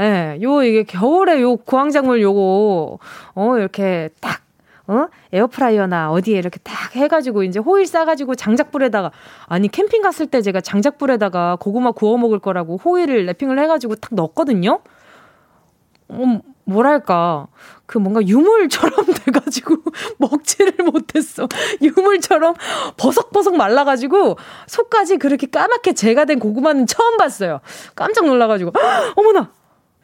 [0.00, 2.98] 예, 요, 이게 겨울에 요 구황작물 요거,
[3.34, 4.46] 어, 이렇게 딱
[4.88, 5.08] 어?
[5.32, 9.10] 에어프라이어나 어디에 이렇게 딱 해가지고 이제 호일 싸가지고 장작불에다가
[9.46, 14.80] 아니 캠핑 갔을 때 제가 장작불에다가 고구마 구워 먹을 거라고 호일을 랩핑을 해가지고 딱 넣었거든요.
[16.10, 17.46] 음, 뭐랄까
[17.86, 19.76] 그 뭔가 유물처럼 돼가지고
[20.18, 21.48] 먹지를 못했어.
[21.80, 22.54] 유물처럼
[22.96, 27.60] 버석버석 말라가지고 속까지 그렇게 까맣게 재가 된 고구마는 처음 봤어요.
[27.94, 28.72] 깜짝 놀라가지고
[29.16, 29.52] 어머나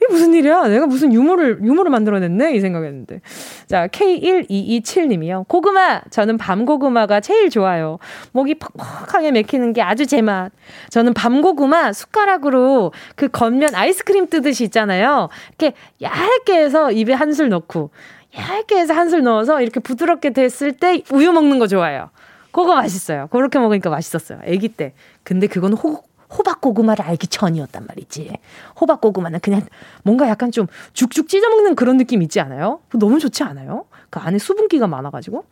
[0.03, 0.69] 이게 무슨 일이야?
[0.69, 2.55] 내가 무슨 유머를, 유머를 만들어냈네?
[2.55, 3.21] 이 생각했는데.
[3.67, 5.47] 자, K1227님이요.
[5.49, 6.01] 고구마!
[6.11, 7.99] 저는 밤고구마가 제일 좋아요.
[8.33, 10.51] 목이 퍽퍽하게 맥히는 게 아주 제 맛.
[10.91, 15.29] 저는 밤고구마 숟가락으로 그 겉면 아이스크림 뜨듯이 있잖아요.
[15.59, 17.91] 이렇게 얇게 해서 입에 한 술 넣고,
[18.37, 22.11] 얇게 해서 한 술 넣어서 이렇게 부드럽게 됐을 때 우유 먹는 거 좋아해요.
[22.51, 23.29] 그거 맛있어요.
[23.31, 24.41] 그렇게 먹으니까 맛있었어요.
[24.47, 24.93] 아기 때.
[25.23, 26.03] 근데 그건 호,
[26.39, 28.33] 호박고구마를 알기 전이었단 말이지.
[28.81, 29.63] 호박고구마는 그냥
[30.03, 32.81] 뭔가 약간 좀 죽죽 찢어먹는 그런 느낌 있지 않아요?
[32.99, 33.85] 너무 좋지 않아요?
[34.11, 35.45] 그 안에 수분기가 많아가지고.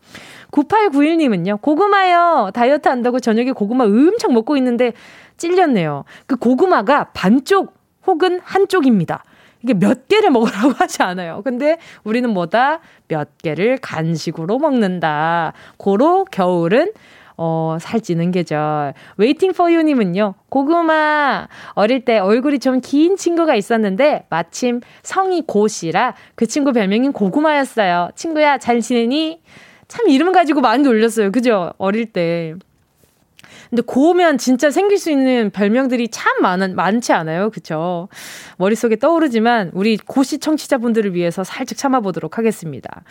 [0.51, 2.51] 9891님은요, 고구마요.
[2.53, 4.93] 다이어트 한다고 저녁에 고구마 엄청 먹고 있는데
[5.37, 6.05] 찔렸네요.
[6.27, 7.75] 그 고구마가 반쪽
[8.07, 9.25] 혹은 한쪽입니다.
[9.63, 11.43] 이게 몇 개를 먹으라고 하지 않아요.
[11.43, 12.81] 근데 우리는 뭐다?
[13.09, 15.53] 몇 개를 간식으로 먹는다.
[15.77, 16.93] 고로 겨울은
[17.43, 18.93] 어, 살찌는 계절.
[19.17, 21.49] waiting for you님은요, 고구마.
[21.71, 28.11] 어릴 때 얼굴이 좀 긴 친구가 있었는데, 마침 성이 고씨라 그 친구 별명인 고구마였어요.
[28.15, 29.41] 친구야, 잘 지내니?
[29.89, 31.33] 참 이름 가지고 많이 놀렸어요.
[31.33, 31.73] 그죠?
[31.79, 32.55] 어릴 때.
[33.71, 37.51] 근데 고우면 진짜 생길 수 있는 별명들이 참 많, 많지 않아요?
[37.51, 38.09] 그쵸?
[38.59, 43.03] 머릿속에 떠오르지만 우리 고시 청취자분들을 위해서 살짝 참아보도록 하겠습니다.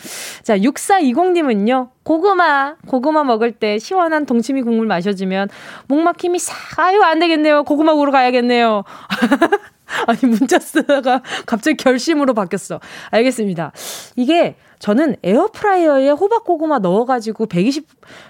[0.44, 5.48] 자, 6420님은요, 고구마, 고구마 먹을 때 시원한 동치미 국물 마셔주면
[5.88, 7.64] 목 막힘이 싹, 아유, 안 되겠네요.
[7.64, 8.84] 고구마 구러 가야겠네요.
[10.08, 12.80] 아니, 문자 쓰다가 갑자기 결심으로 바뀌었어.
[13.12, 13.72] 알겠습니다.
[14.16, 17.86] 이게 저는 에어프라이어에 호박고구마 넣어가지고 120,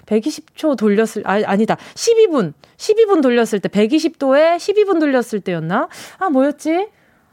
[0.06, 1.76] 120초 돌렸을, 아, 아니다.
[1.94, 5.88] 12분, 12분 돌렸을 때, 120도에 12분 돌렸을 때였나?
[6.18, 6.88] 아, 뭐였지?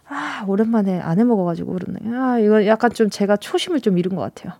[0.09, 1.99] 아, 오랜만에 안 해 먹어가지고 그러네.
[2.15, 4.53] 아, 이거 약간 좀 제가 초심을 좀 잃은 것 같아요.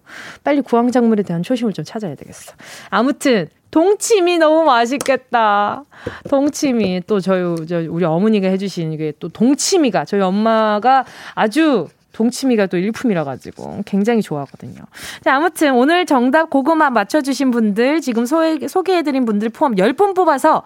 [0.43, 2.53] 빨리 구황작물에 대한 초심을 좀 찾아야 되겠어.
[2.89, 5.83] 아무튼, 동치미 너무 맛있겠다.
[6.29, 7.03] 동치미.
[7.05, 11.87] 또 저희, 저 우리 어머니가 해주신 이게 또 동치미가 저희 엄마가 아주
[12.17, 14.79] 동치미가 또 일품이라 가지고 굉장히 좋아하거든요.
[15.23, 20.63] 자, 아무튼 오늘 정답 고구마 맞춰주신 분들 지금 소개, 소개해드린 분들 포함 10분 뽑아서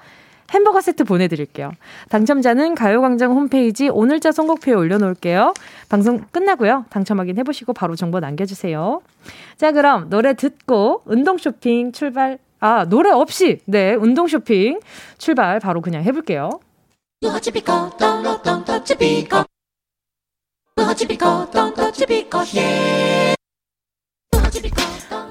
[0.51, 1.71] 햄버거 세트 보내드릴게요.
[2.09, 5.53] 당첨자는 가요광장 홈페이지 오늘자 선곡표에 올려놓을게요.
[5.89, 6.85] 방송 끝나고요.
[6.89, 9.01] 당첨 확인해보시고 바로 정보 남겨주세요.
[9.57, 12.37] 자, 그럼 노래 듣고 운동 쇼핑 출발.
[12.63, 14.79] 아, 노래 없이, 네, 운동 쇼핑
[15.17, 16.59] 출발 바로 그냥 해볼게요.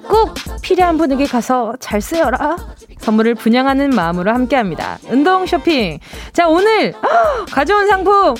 [0.08, 2.56] 꼭 필요한 분에게 가서 잘 쓰여라.
[2.98, 4.98] 선물을 분양하는 마음으로 함께 합니다.
[5.08, 5.98] 운동 쇼핑.
[6.32, 6.94] 자, 오늘
[7.50, 8.34] 가져온 상품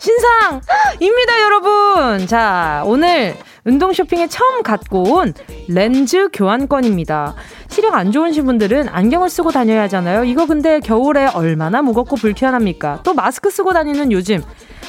[0.00, 2.26] 신상입니다, 여러분.
[2.26, 5.34] 자, 오늘 운동 쇼핑에 처음 갖고 온
[5.68, 7.34] 렌즈 교환권입니다.
[7.68, 10.24] 시력 안 좋으신 분들은 안경을 쓰고 다녀야 하잖아요.
[10.24, 13.00] 이거 근데 겨울에 얼마나 무겁고 불쾌합니까?
[13.02, 14.42] 또 마스크 쓰고 다니는 요즘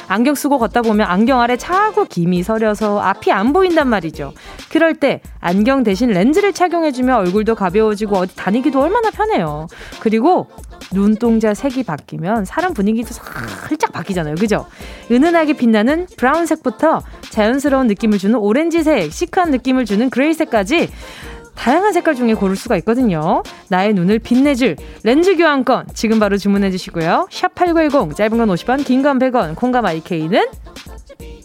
[0.06, 4.32] 안경 쓰고 걷다 보면 안경 아래 자꾸 김이 서려서 앞이 안 보인단 말이죠.
[4.70, 9.66] 그럴 때 안경 대신 렌즈를 착용해주면 얼굴도 가벼워지고 어디 다니기도 얼마나 편해요.
[10.00, 10.48] 그리고
[10.92, 14.36] 눈동자 색이 바뀌면 사람 분위기도 살짝 바뀌잖아요.
[14.36, 14.66] 그죠?
[15.10, 20.88] 은은하게 빛나는 브라운색부터 자연스러운 느낌을 주는 오렌지색, 시크한 느낌을 주는 그레이색까지
[21.58, 23.42] 다양한 색깔 중에 고를 수가 있거든요.
[23.68, 27.26] 나의 눈을 빛내줄 렌즈 교환권 지금 바로 주문해 주시고요.
[27.30, 30.46] 샵8910 짧은 건 50원, 긴 건 100원, 콩감 IK는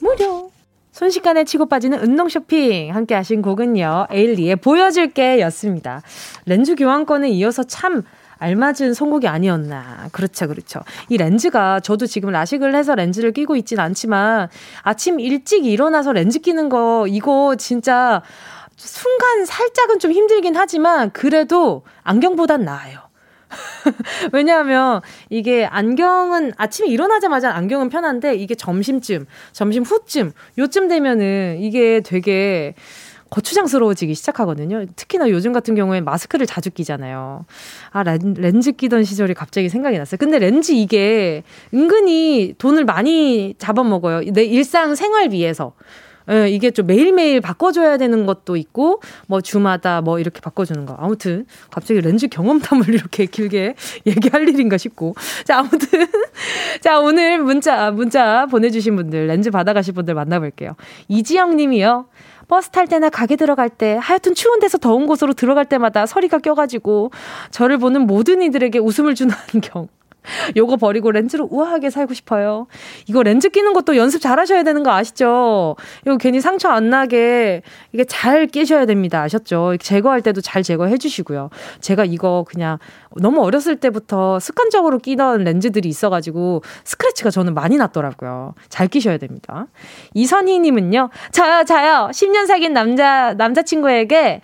[0.02, 0.50] 무료.
[0.92, 4.08] 순식간에 치고 빠지는 운동 쇼핑 함께 하신 곡은요.
[4.12, 6.04] 에일리의 보여줄게 였습니다.
[6.46, 8.04] 렌즈 교환권에 이어서 참
[8.38, 10.10] 알맞은 선곡이 아니었나.
[10.12, 10.82] 그렇죠, 그렇죠.
[11.10, 14.50] 이 렌즈가 저도 지금 라식을 해서 렌즈를 끼고 있진 않지만
[14.84, 18.22] 아침 일찍 일어나서 렌즈 끼는 거 이거 진짜
[18.88, 23.00] 순간 살짝은 좀 힘들긴 하지만 그래도 안경보단 나아요.
[24.34, 32.74] 왜냐하면 이게 안경은 아침에 일어나자마자 안경은 편한데 이게 점심쯤, 점심 후쯤, 요쯤 되면은 이게 되게
[33.30, 34.86] 거추장스러워지기 시작하거든요.
[34.96, 37.46] 특히나 요즘 같은 경우에 마스크를 자주 끼잖아요.
[37.92, 40.18] 아, 렌, 즈 끼던 시절이 갑자기 생각이 났어요.
[40.20, 41.44] 근데 렌즈 이게
[41.74, 44.32] 은근히 돈을 많이 잡아먹어요.
[44.34, 45.74] 내 일상 생활비에서.
[46.30, 50.96] 예, 이게 좀 매일매일 바꿔줘야 되는 것도 있고, 뭐 주마다 뭐 이렇게 바꿔주는 거.
[51.00, 55.16] 아무튼, 갑자기 렌즈 경험담을 이렇게 길게 얘기할 일인가 싶고.
[55.46, 56.08] 자, 아무튼.
[56.82, 60.76] 자, 오늘 문자, 문자 보내주신 분들, 렌즈 받아가실 분들 만나볼게요.
[61.08, 62.06] 이지영 님이요.
[62.48, 67.12] 버스 탈 때나 가게 들어갈 때 하여튼 추운 데서 더운 곳으로 들어갈 때마다 서리가 껴가지고
[67.52, 69.88] 저를 보는 모든 이들에게 웃음을 주는 안경.
[70.56, 72.68] 요거 버리고 렌즈로 우아하게 살고 싶어요.
[73.08, 75.76] 이거 렌즈 끼는 것도 연습 잘 하셔야 되는 거 아시죠?
[76.06, 79.22] 이거 괜히 상처 안 나게 이게 잘 끼셔야 됩니다.
[79.22, 79.78] 아셨죠?
[79.80, 81.50] 제거할 때도 잘 제거해 주시고요.
[81.82, 82.78] 제가 이거 그냥
[83.16, 88.54] 너무 어렸을 때부터 습관적으로 끼던 렌즈들이 있어가지고 스크래치가 저는 많이 났더라고요.
[88.70, 89.68] 잘 끼셔야 됩니다.
[90.14, 92.10] 이선희 님은요, 저요, 저요.
[92.12, 94.42] 10년 사귄 남자, 남자친구에게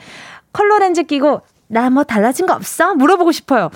[0.53, 2.95] 컬러 렌즈 끼고 나 뭐 달라진 거 없어?
[2.95, 3.69] 물어보고 싶어요.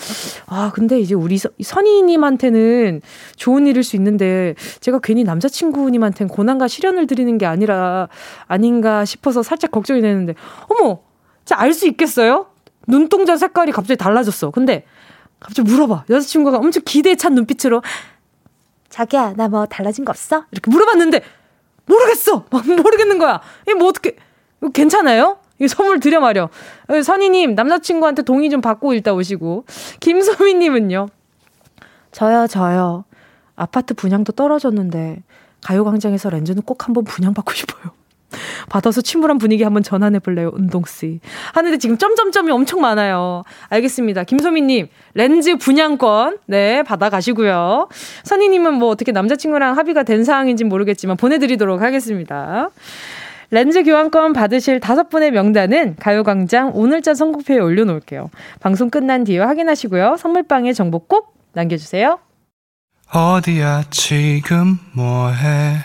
[0.47, 3.01] 아, 근데 이제 우리 선희님한테는
[3.35, 8.07] 좋은 일일 수 있는데, 제가 괜히 남자친구님한테는 고난과 시련을 드리는 게 아니라,
[8.47, 10.33] 아닌가 싶어서 살짝 걱정이 되는데,
[10.69, 11.01] 어머!
[11.51, 12.47] 알수 있겠어요?
[12.87, 14.49] 눈동자 색깔이 갑자기 달라졌어.
[14.49, 14.85] 근데,
[15.39, 16.05] 갑자기 물어봐.
[16.09, 17.83] 여자친구가 엄청 기대에 찬 눈빛으로,
[18.89, 20.45] 자기야, 나 뭐 달라진 거 없어?
[20.51, 21.21] 이렇게 물어봤는데,
[21.85, 22.45] 모르겠어!
[22.49, 23.39] 막 모르겠는 거야.
[23.63, 24.15] 이게 뭐 어떻게,
[24.73, 25.37] 괜찮아요?
[25.63, 26.49] 이 선물 드려 말여.
[26.87, 29.65] 어, 선희님, 남자친구한테 동의 좀 받고 일단 오시고.
[29.99, 31.07] 김소미님은요.
[32.11, 33.05] 저요, 저요.
[33.55, 35.23] 아파트 분양도 떨어졌는데,
[35.63, 37.93] 가요광장에서 렌즈는 꼭 한번 분양받고 싶어요.
[38.69, 41.19] 받아서 침울한 분위기 한번 전환해 볼래요, 은동씨.
[41.53, 43.43] 하는데 지금 점점점이 엄청 많아요.
[43.69, 44.23] 알겠습니다.
[44.23, 47.89] 김소민님, 렌즈 분양권, 네, 받아가시고요.
[48.23, 52.69] 선희님은 뭐 어떻게 남자친구랑 합의가 된 사항인지 모르겠지만 보내드리도록 하겠습니다.
[53.53, 58.31] 렌즈 교환권 받으실 다섯 분의 명단은 가요광장 오늘자 선곡표에 올려놓을게요.
[58.59, 60.17] 방송 끝난 뒤에 확인하시고요.
[60.17, 62.17] 선물방에 정보 꼭 남겨주세요.
[63.13, 65.75] 어디야 지금 뭐해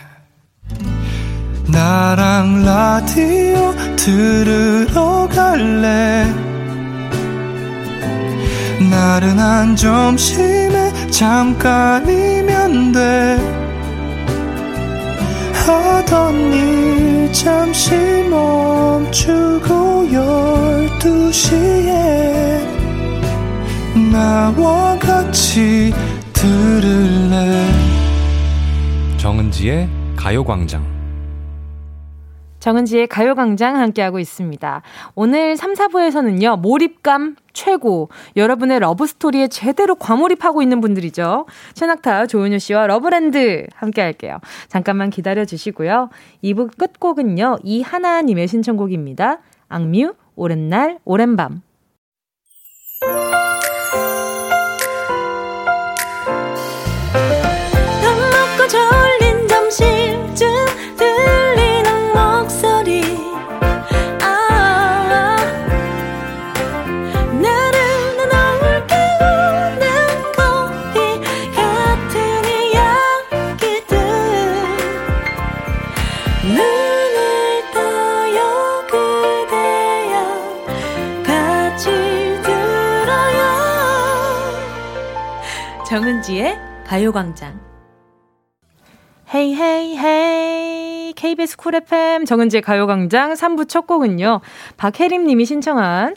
[1.71, 6.25] 나랑 라디오 들으러 갈래
[8.89, 13.68] 나른한 점심에 잠깐이면 돼
[15.69, 17.91] 하던 일 잠시
[18.29, 22.65] 멈추고 열두 시에
[24.11, 25.93] 나와 같이
[26.33, 27.65] 들을래?
[29.17, 30.98] 정은지의 가요광장
[32.59, 34.81] 정은지의 가요광장 함께하고 있습니다.
[35.15, 38.09] 오늘 3, 4부에서는요, 몰입감 최고.
[38.35, 41.45] 여러분의 love story에 제대로 과몰입하고 있는 분들이죠.
[41.73, 44.39] 최낙타, 조은유 씨와 love land 함께 할게요.
[44.67, 46.09] 잠깐만 기다려 주시고요.
[46.43, 49.39] 2부 끝곡은요, 이하나님의 신청곡입니다.
[49.67, 51.61] 악뮤, 오랜 날, 오랜 밤.
[85.99, 86.57] 정은지의
[86.87, 87.59] 가요광장.
[89.33, 94.39] Hey hey hey KBS Cool FM 정은지의 가요광장 3부 첫 곡은요.
[94.77, 96.15] 박혜림 님이 신청한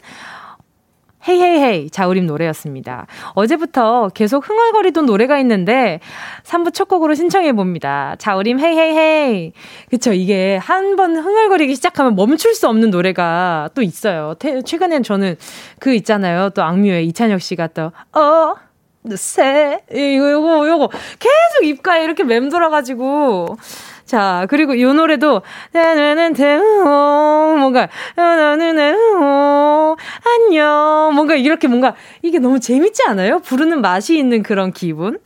[1.27, 3.07] Hey Hey Hey 자우림 노래였습니다.
[3.33, 5.99] 어제부터 계속 흥얼거리던 노래가 있는데
[6.43, 8.15] 3부 첫 곡으로 신청해 봅니다.
[8.19, 9.51] 자우림 Hey Hey Hey.
[9.89, 14.35] 그쵸 이게 한 번 흥얼거리기 시작하면 멈출 수 없는 노래가 또 있어요.
[14.65, 15.35] 최근엔 저는
[15.79, 16.51] 그 있잖아요.
[16.51, 18.55] 또 악뮤의 이찬혁 씨가 또 어.
[19.15, 20.89] 새 이거 요거 요거
[21.19, 23.57] 계속 입가에 이렇게 맴돌아가지고
[24.05, 26.63] 자 그리고 요 노래도 나는 대호
[27.57, 33.39] 뭔가 나는 대호 안녕 뭔가 이렇게 뭔가 이게 너무 재밌지 않아요?
[33.39, 35.19] 부르는 맛이 있는 그런 기분.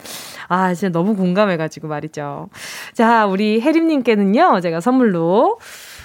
[0.48, 2.48] 아, 진짜 너무 공감해가지고 말이죠.
[2.94, 5.58] 자, 우리 혜림님께는요, 제가 선물로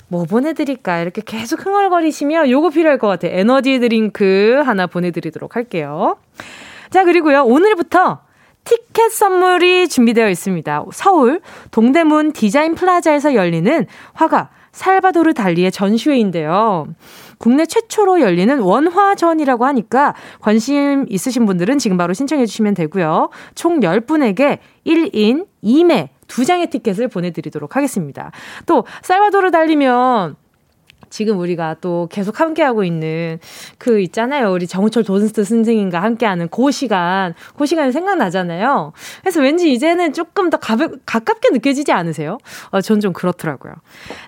[0.10, 1.00] 뭐 보내드릴까?
[1.00, 3.32] 이렇게 계속 흥얼거리시면 요거 필요할 것 같아요.
[3.34, 6.18] 에너지 드링크 하나 보내드리도록 할게요.
[6.94, 8.20] 자, 그리고요, 오늘부터
[8.66, 10.86] 티켓 선물이 준비되어 있습니다.
[10.94, 16.86] 서울 동대문 디자인 플라자에서 열리는 화가 살바도르 달리의 전시회인데요.
[17.40, 23.32] 국내 최초로 열리는 원화전이라고 하니까 관심 있으신 분들은 지금 바로 신청해 주시면 되고요.
[23.56, 28.30] 총 10분에게 1인 2매 2장의 티켓을 보내드리도록 하겠습니다.
[28.68, 30.36] 또 살바도르 달리면
[31.14, 33.38] 지금 우리가 또 계속 함께하고 있는
[33.78, 34.52] 그 있잖아요.
[34.52, 38.94] 우리 정우철 도슨트 선생님과 함께하는 그 시간, 그 시간이 생각나잖아요.
[39.22, 42.40] 그래서 왠지 이제는 조금 더 가볍, 가깝게 느껴지지 않으세요?
[42.72, 43.74] 어, 전 좀 그렇더라고요.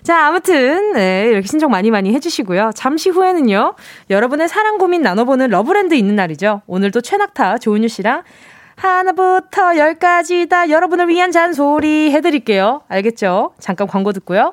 [0.02, 2.72] 자, 아무튼, 네, 이렇게 신청 많이 많이 해주시고요.
[2.74, 3.74] 잠시 후에는요,
[4.10, 6.60] 여러분의 사랑 고민 나눠보는 러브랜드 있는 날이죠.
[6.66, 8.22] 오늘도 최낙타, 조은유 씨랑
[8.76, 12.82] 하나부터 열까지 다 여러분을 위한 잔소리 해드릴게요.
[12.88, 13.54] 알겠죠?
[13.58, 14.52] 잠깐 광고 듣고요.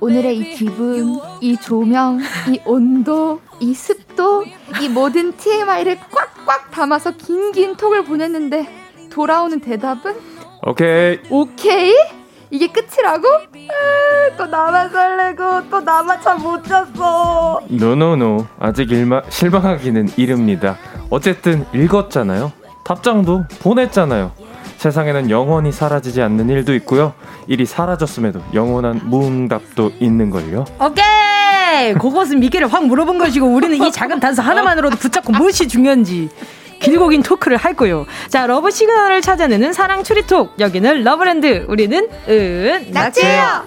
[0.00, 2.18] 오늘의 이 기분, 이 조명,
[2.50, 4.44] 이 온도, 이 습도,
[4.80, 8.66] 이 모든 TMI를 꽉꽉 담아서 긴긴 톡을 보냈는데
[9.10, 10.14] 돌아오는 대답은
[10.66, 11.18] 오케이.
[11.30, 11.94] 오케이?
[12.50, 13.28] 이게 끝이라고?
[13.28, 17.60] 아, 또 나만 설레고 또 나만 참못 잤어.
[17.68, 20.76] 노노노 아직 일마, 실망하기는 이릅니다.
[21.10, 22.52] 어쨌든 읽었잖아요.
[22.84, 24.32] 답장도 보냈잖아요.
[24.78, 27.12] 세상에는 영원히 사라지지 않는 일도 있고요.
[27.48, 30.64] 일이 사라졌음에도 영원한 무응답도 있는걸요.
[30.80, 31.94] 오케이!
[31.94, 36.28] 그것은 미끼를 확 물어본 것이고 우리는 이 작은 단서 하나만으로도 붙잡고 무엇이 중요한지
[36.80, 38.06] 길고 긴 토크를 할 거요.
[38.28, 40.54] 자, 러브 시그널을 찾아내는 사랑 추리톡.
[40.58, 41.66] 여기는 러브랜드.
[41.68, 43.64] 우리는 은 낙지예요.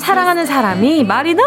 [0.00, 1.46] 사랑하는 사람이 말이 너무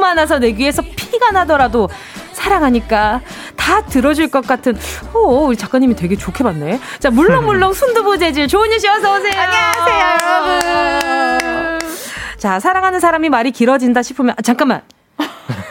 [0.00, 1.88] 많아서 내 귀에서 피가 나더라도
[2.32, 3.20] 사랑하니까
[3.56, 4.78] 다 들어줄 것 같은
[5.12, 10.18] 오 우리 작가님이 되게 좋게 봤네 자 물렁물렁 순두부 재질 조은유 씨 어서 오세요 안녕하세요,
[10.22, 11.67] 여러분.
[12.38, 14.82] 자 사랑하는 사람이 말이 길어진다 싶으면 아, 잠깐만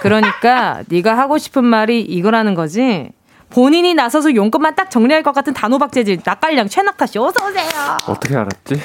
[0.01, 3.09] 그러니까 네가 하고 싶은 말이 이거라는 거지
[3.49, 7.63] 본인이 나서서 용건만 딱 정리할 것 같은 단호박 재질 낯갈량 최낙타 씨 어서 오세요
[8.05, 8.82] 어떻게 알았지?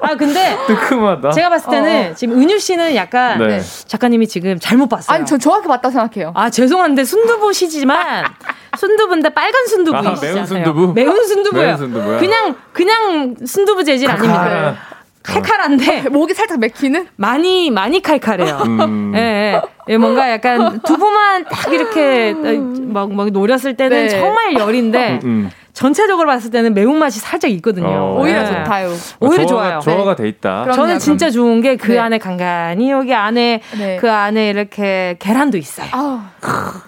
[0.00, 1.30] 아 근데 뜨끔하다.
[1.30, 3.60] 제가 봤을 때는 지금 은유 씨는 약간 네.
[3.86, 5.14] 작가님이 지금 잘못 봤어요.
[5.14, 6.32] 아니, 저 정확히 맞다고 생각해요.
[6.34, 8.24] 아 죄송한데 순두부시지만
[8.76, 10.18] 순두부인데 빨간 순두부이시잖아요.
[10.18, 10.92] 아, 매운 순두부?
[10.94, 11.62] 매운 순두부요.
[11.62, 12.18] 매운 순두부야?
[12.18, 14.42] 그냥 그냥 순두부 재질 아닙니다.
[14.42, 14.76] 칼
[15.24, 15.42] 칼한.
[15.42, 17.06] 칼칼한데 목이 살짝 맥히는?
[17.16, 18.58] 많이 많이 칼칼해요.
[18.66, 19.12] 음.
[19.16, 19.62] 예, 예.
[19.88, 24.08] 예, 뭔가 약간 두부만 딱 이렇게 막, 막 노렸을 때는 네.
[24.08, 25.50] 정말 열인데 음.
[25.72, 27.86] 전체적으로 봤을 때는 매운 맛이 살짝 있거든요.
[27.88, 28.20] 어.
[28.20, 28.46] 오히려 예.
[28.46, 28.90] 좋다요.
[29.20, 29.80] 오히려 조화가- 좋아요.
[29.80, 30.62] 조화가 돼 있다.
[30.62, 31.98] 그럼- 저는 그럼요, 진짜 좋은 게그 네.
[31.98, 33.96] 안에 간간히 여기 안에 네.
[34.00, 35.88] 그 안에 이렇게 계란도 있어요.
[35.92, 36.20] 아우,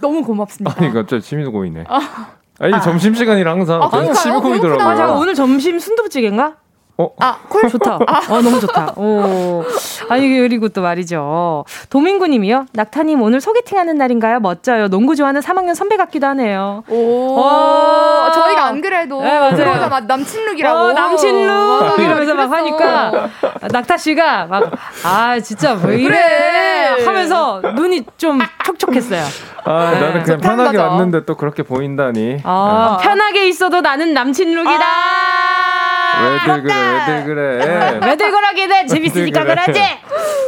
[0.01, 0.77] 너무 고맙습니다.
[0.79, 1.85] 아니 갑자기 침이 고이네.
[2.61, 4.13] 아니 점심 시간이라 항상 아?
[4.13, 4.87] 침이 고이더라고요.
[4.87, 6.55] 아, 제가 오늘 점심 순두부찌개인가?
[6.99, 7.11] 어?
[7.21, 7.69] 아, 콜?
[7.69, 7.97] 좋다.
[7.97, 8.95] 어, 너무 좋다.
[8.97, 9.63] 오.
[10.09, 11.65] 아니, 그리고 또 말이죠.
[11.91, 12.67] 도민구 님이요.
[12.73, 14.41] 낙타님 오늘 소개팅 하는 날인가요?
[14.41, 14.89] 멋져요.
[14.89, 16.85] 농구 좋아하는 3학년 선배 같기도 하네요.
[16.89, 17.35] 오.
[17.35, 18.33] 와.
[18.33, 19.57] 저희가 안 그래도 네, 맞아요.
[19.57, 20.79] 그러자마자 남친룩이라고.
[20.79, 21.47] 어, 남친룩!
[21.49, 22.47] 맞아, 이러면서 막.
[22.53, 23.29] 하니까,
[23.73, 24.71] 낙타 씨가 막,
[25.05, 26.09] 아, 진짜 왜 이래?
[26.09, 27.05] 그래.
[27.05, 29.23] 하면서 눈이 좀 촉촉했어요.
[29.65, 30.01] 아 네.
[30.01, 30.89] 나는 그냥 편하게 맞아.
[30.91, 32.39] 왔는데 또 그렇게 보인다니.
[32.45, 34.85] 아, 편하게 있어도 나는 남친룩이다!
[36.23, 38.01] 왜들 그래 왜들 그래.
[38.07, 38.87] 왜들 그러게 돼?
[38.87, 39.65] 재밌으니까 왜들 그래?
[39.67, 39.81] 그러지?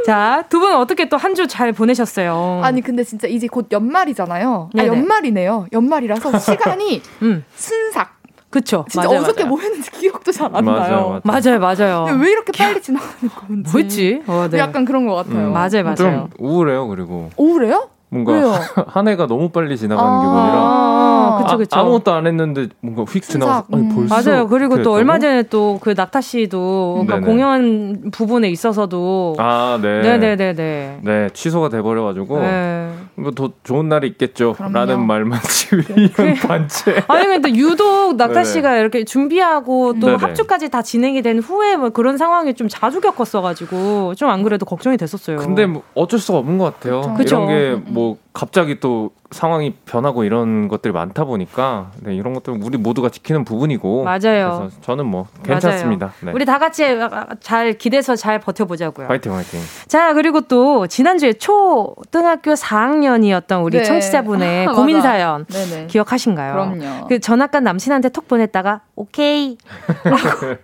[0.06, 2.60] 자, 두 분 어떻게 또 한 주 잘 보내셨어요?
[2.64, 4.70] 아니 근데 진짜 이제 곧 연말이잖아요.
[4.78, 4.84] 아.
[4.86, 5.66] 연말이네요.
[5.72, 8.16] 연말이라서 시간이 음, 순삭.
[8.50, 8.86] 그쵸.
[8.88, 9.48] 진짜 맞아요, 어저께 맞아요.
[9.50, 11.20] 뭐 했는지 기억도 잘안 맞아요, 나요.
[11.22, 12.04] 맞아요, 맞아요.
[12.08, 13.70] 근데 왜 이렇게 빨리 지나가는 건지.
[13.70, 14.22] 뭐였지?
[14.26, 14.58] 어, 네.
[14.58, 15.48] 약간 그런 것 같아요.
[15.48, 15.52] 음.
[15.52, 15.94] 맞아요, 맞아요.
[15.96, 17.90] 좀 우울해요 그리고 우울해요?
[18.10, 18.52] 뭔가 왜요?
[18.88, 20.20] 한 해가 너무 빨리 지나가는 아.
[20.20, 20.58] 기분이라.
[20.58, 21.78] 아, 그쵸, 그쵸.
[21.78, 23.94] 아, 무것도 안 했는데 뭔가 휙 지나가서 아니 음.
[23.94, 24.48] 벌써 맞아요.
[24.48, 24.94] 그리고 또 그랬다고?
[24.96, 27.26] 얼마 전에 또 그 낙타 씨도 그러니까.
[27.28, 30.00] 공연 부분에 있어서도 아 네.
[30.02, 31.00] 네네네네.
[31.02, 32.90] 네 취소가 돼버려 가지고 네.
[33.16, 34.54] 뭐더 좋은 날이 있겠죠.
[34.54, 34.72] 그럼요.
[34.72, 37.04] 라는 말만 지금 2년 반째.
[37.08, 38.44] 아니 근데 유독 낙타 네네.
[38.44, 40.18] 씨가 이렇게 준비하고 또 네네.
[40.18, 44.66] 합주까지 다 진행이 된 후에 뭐 그런 상황이 좀 자주 겪었어 가지고 좀 안 그래도
[44.66, 45.38] 걱정이 됐었어요.
[45.38, 47.14] 근데 뭐 어쩔 수가 없는 것 같아요.
[47.16, 47.46] 그쵸.
[47.48, 52.78] 이런 게뭐 acabou 갑자기 또 상황이 변하고 이런 것들이 많다 보니까 네, 이런 것들 우리
[52.78, 54.20] 모두가 지키는 부분이고 맞아요.
[54.20, 56.12] 그래서 저는 뭐 괜찮습니다.
[56.20, 56.30] 네.
[56.32, 56.84] 우리 다 같이
[57.40, 59.08] 잘 기대서 잘 버텨보자고요.
[59.08, 59.60] 화이팅 화이팅.
[59.88, 63.84] 자, 그리고 또 지난주에 초등학교 4학년이었던 우리 네.
[63.84, 64.76] 청취자분의 맞아.
[64.76, 65.44] 고민 사연.
[65.88, 66.52] 기억하신가요?
[66.52, 67.06] 그럼요.
[67.08, 69.58] 그 전학 간 남친한테 톡 보냈다가 오케이
[70.04, 70.56] 라고,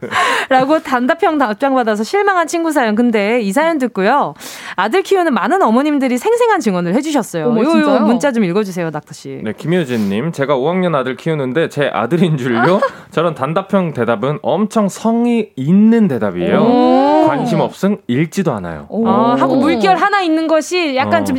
[0.48, 2.94] 라고 단답형 답장 받아서 실망한 친구 사연.
[2.94, 4.34] 근데 이 사연 듣고요.
[4.76, 7.48] 아들 키우는 많은 어머님들이 생생한 증언을 해주셨어요.
[7.48, 8.00] 어머, 요, 요 진짜요?
[8.06, 9.40] 문자 좀 읽어주세요, 낙타 씨.
[9.42, 12.80] 네, 김효진님, 제가 5학년 아들 키우는데 제 아들인 줄요?
[13.10, 16.60] 저런 단답형 대답은 엄청 성의 있는 대답이에요.
[16.60, 17.04] 오.
[17.26, 18.86] 관심 없음 읽지도 않아요.
[18.88, 19.06] 오.
[19.06, 21.24] 어, 하고 물결 하나 있는 것이 약간 어.
[21.24, 21.38] 좀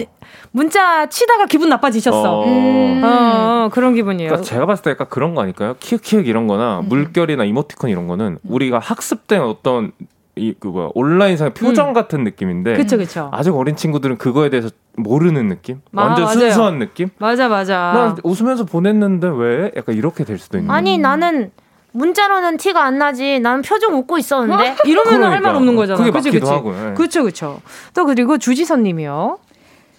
[0.51, 2.39] 문자 치다가 기분 나빠지셨어.
[2.39, 2.45] 어.
[2.45, 3.01] 음.
[3.03, 4.29] 어, 어, 그런 기분이에요.
[4.29, 5.75] 그러니까 제가 봤을 때 약간 그런 거 아닐까요?
[5.79, 6.89] 키읔키읔 이런 거나 음.
[6.89, 9.91] 물결이나 이모티콘 이런 거는 우리가 학습된 어떤
[10.35, 11.93] 이그 뭐야 온라인상의 표정 음.
[11.93, 13.29] 같은 느낌인데 그쵸, 그쵸.
[13.31, 15.81] 아직 어린 친구들은 그거에 대해서 모르는 느낌?
[15.95, 16.39] 아, 완전 맞아요.
[16.39, 17.09] 순수한 느낌?
[17.17, 17.91] 맞아, 맞아.
[17.93, 19.71] 난 웃으면서 보냈는데 왜?
[19.77, 20.71] 약간 이렇게 될 수도 있는.
[20.71, 21.51] 아니 나는
[21.93, 23.39] 문자로는 티가 안 나지.
[23.39, 25.39] 나는 표정 웃고 있었는데 이러면 할 그러니까.
[25.41, 25.97] 말 없는 거잖아.
[25.97, 26.51] 그게 그치, 맞기도 그치?
[26.53, 26.89] 하고요.
[26.89, 26.93] 예.
[26.93, 27.61] 그쵸 그쵸.
[27.93, 29.39] 또 그리고 주지선 님이요.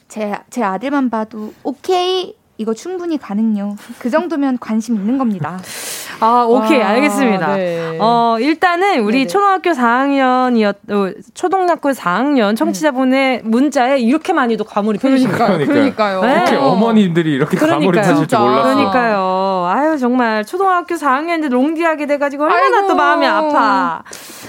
[0.09, 3.77] 제, 제 아들만 봐도 오케이 이거 충분히 가능요.
[3.99, 5.59] 그 정도면 관심 있는 겁니다.
[6.21, 7.57] 아 오케이 와, 알겠습니다.
[7.57, 7.99] 네.
[8.01, 9.27] 어 일단은 우리 네네.
[9.27, 15.67] 초등학교 4학년이었 어, 초등학교 4학년 청취자분의 문자에 이렇게 많이도 과몰입 해주신 거예요.
[15.67, 15.67] 그러니까요.
[15.67, 16.21] 그러니까요.
[16.23, 16.41] 네.
[16.43, 17.57] 어떻게 어머니들이 이렇게.
[17.57, 18.39] 가몰입하실 줄.
[18.39, 18.63] 몰랐어.
[18.75, 19.67] 그러니까요.
[19.69, 22.89] 아유 정말 초등학교 4학년인데 롱디하게 돼가지고 얼마나 아이고.
[22.89, 24.03] 또 마음이 아파.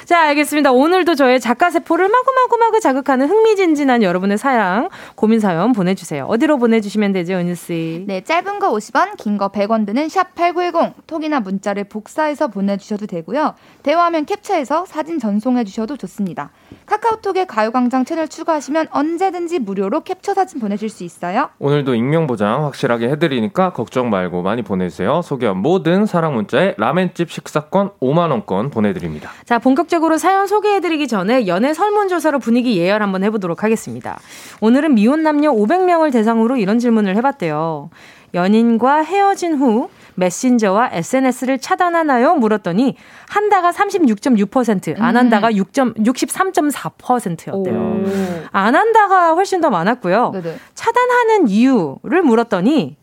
[0.05, 0.71] 자 알겠습니다.
[0.71, 6.25] 오늘도 저의 작가 세포를 마구마구마구 자극하는 흥미진진한 여러분의 사양 고민 사연 보내주세요.
[6.29, 8.05] 어디로 보내주시면 되죠, 은유 씨?
[8.07, 13.55] 네, 짧은 거 50원, 긴 거 100원 드는 샵8910 톡이나 문자 를 복사해서 보내주셔도 되고요.
[13.83, 16.51] 대화하면 캡처해서 사진 전송해 주셔도 좋습니다.
[16.85, 21.49] 카카오톡에 가요광장 채널 추가하시면 언제든지 무료로 캡처 사진 보내줄 수 있어요.
[21.59, 25.21] 오늘도 익명 보장 확실하게 해드리니까 걱정 말고 많이 보내주세요.
[25.21, 29.31] 소개한 모든 사랑 문자에 라멘집 식사권 5만 원권 보내드립니다.
[29.45, 34.19] 자, 본격적으로 사연 소개해드리기 전에 연애 설문조사로 분위기 예열 한번 해보도록 하겠습니다.
[34.61, 37.89] 오늘은 미혼 남녀 500명을 대상으로 이런 질문을 해봤대요.
[38.33, 42.35] 연인과 헤어진 후 메신저와 SNS를 차단하나요?
[42.35, 42.95] 물었더니
[43.29, 47.79] 한다가 36.6%, 안 한다가 6 63.4%였대요.
[47.79, 48.03] 오.
[48.51, 50.31] 안 한다가 훨씬 더 많았고요.
[50.31, 50.55] 네네.
[50.73, 52.97] 차단하는 이유를 물었더니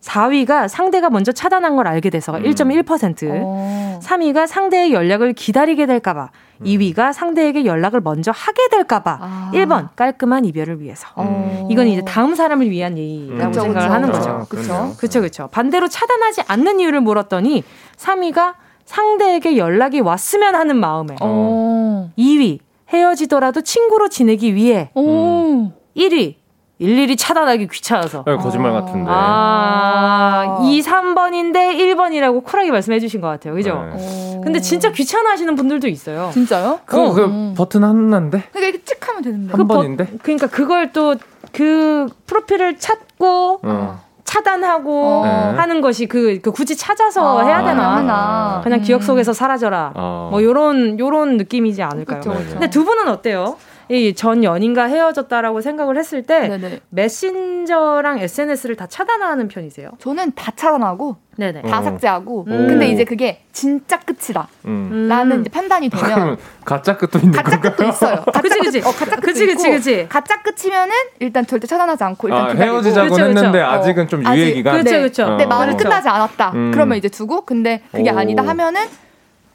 [0.00, 2.44] 4위가 상대가 먼저 차단한 걸 알게 돼서가 음.
[2.44, 4.00] 1.1%, 어.
[4.02, 6.30] 3위가 상대의 연락을 기다리게 될까봐,
[6.64, 9.50] 2위가 상대에게 연락을 먼저 하게 될까봐, 아.
[9.54, 11.08] 1번 깔끔한 이별을 위해서.
[11.16, 11.68] 어.
[11.70, 14.18] 이건 이제 다음 사람을 위한 예의라고 그쵸, 생각을 그쵸, 하는 그쵸.
[14.20, 14.46] 거죠.
[14.48, 14.94] 그쵸.
[14.98, 15.48] 그렇죠, 그렇죠.
[15.48, 17.64] 반대로 차단하지 않는 이유를 물었더니
[17.96, 18.54] 3위가
[18.84, 22.10] 상대에게 연락이 왔으면 하는 마음에, 어.
[22.18, 22.58] 2위
[22.90, 25.70] 헤어지더라도 친구로 지내기 위해, 오.
[25.96, 26.34] 1위
[26.82, 28.24] 일일이 차단하기 귀찮아서.
[28.26, 29.10] 어, 거짓말 같은데.
[29.10, 33.54] 아, 2, 3번인데 1번이라고 쿨하게 말씀해 주신 것 같아요.
[33.54, 33.74] 그죠?
[33.74, 33.92] 네.
[33.94, 34.40] 어.
[34.42, 36.30] 근데 진짜 귀찮아 하시는 분들도 있어요.
[36.32, 36.80] 진짜요?
[36.84, 37.54] 그거 그 음.
[37.56, 39.52] 버튼 하나인데 그러니까 이렇게 찍 하면 되는데.
[39.56, 40.06] 한 번인데.
[40.22, 41.14] 그러니까 그걸 또
[41.52, 44.00] 그 프로필을 찾고 어.
[44.24, 45.22] 차단하고 어.
[45.24, 45.58] 네.
[45.58, 47.96] 하는 것이 그, 그 굳이 찾아서 아, 해야 되나?
[47.96, 48.60] 하나.
[48.64, 48.82] 그냥 음.
[48.82, 49.92] 기억 속에서 사라져라.
[49.94, 50.28] 어.
[50.30, 52.20] 뭐 요런 요런 느낌이지 않을까요?
[52.20, 52.50] 그쵸, 그쵸.
[52.52, 53.56] 근데 두 분은 어때요?
[53.92, 56.80] 이 전 연인과 헤어졌다라고 생각을 했을 때 네네.
[56.90, 59.90] 메신저랑 SNS를 다 차단하는 편이세요?
[59.98, 61.62] 저는 다 차단하고 네네.
[61.62, 61.82] 다 어.
[61.82, 62.66] 삭제하고 음.
[62.68, 64.88] 근데 이제 그게 진짜 끝이다 음.
[64.92, 65.08] 음.
[65.08, 67.72] 라는 이제 판단이 되면 그러면 가짜 끝도 있는 가짜 건가요?
[67.76, 68.24] 끝도 있어요.
[68.32, 68.78] 가짜 그치, 끝, 그치.
[68.80, 70.06] 어, 가짜 끝도 그치, 그치, 그치.
[70.08, 73.28] 가짜 끝이면은 일단 절대 차단하지 않고 일단 아, 헤어지자고 그쵸, 그쵸.
[73.28, 73.70] 했는데 어.
[73.72, 74.40] 아직은 좀 아직.
[74.40, 74.72] 유예 기간.
[74.74, 74.98] 그렇죠, 네.
[75.00, 75.36] 그렇죠.
[75.36, 75.84] 내 마음은 그렇죠.
[75.84, 76.50] 끝나지 않았다.
[76.54, 76.70] 음.
[76.72, 78.16] 그러면 이제 두고 근데 그게 오.
[78.18, 78.82] 아니다 하면은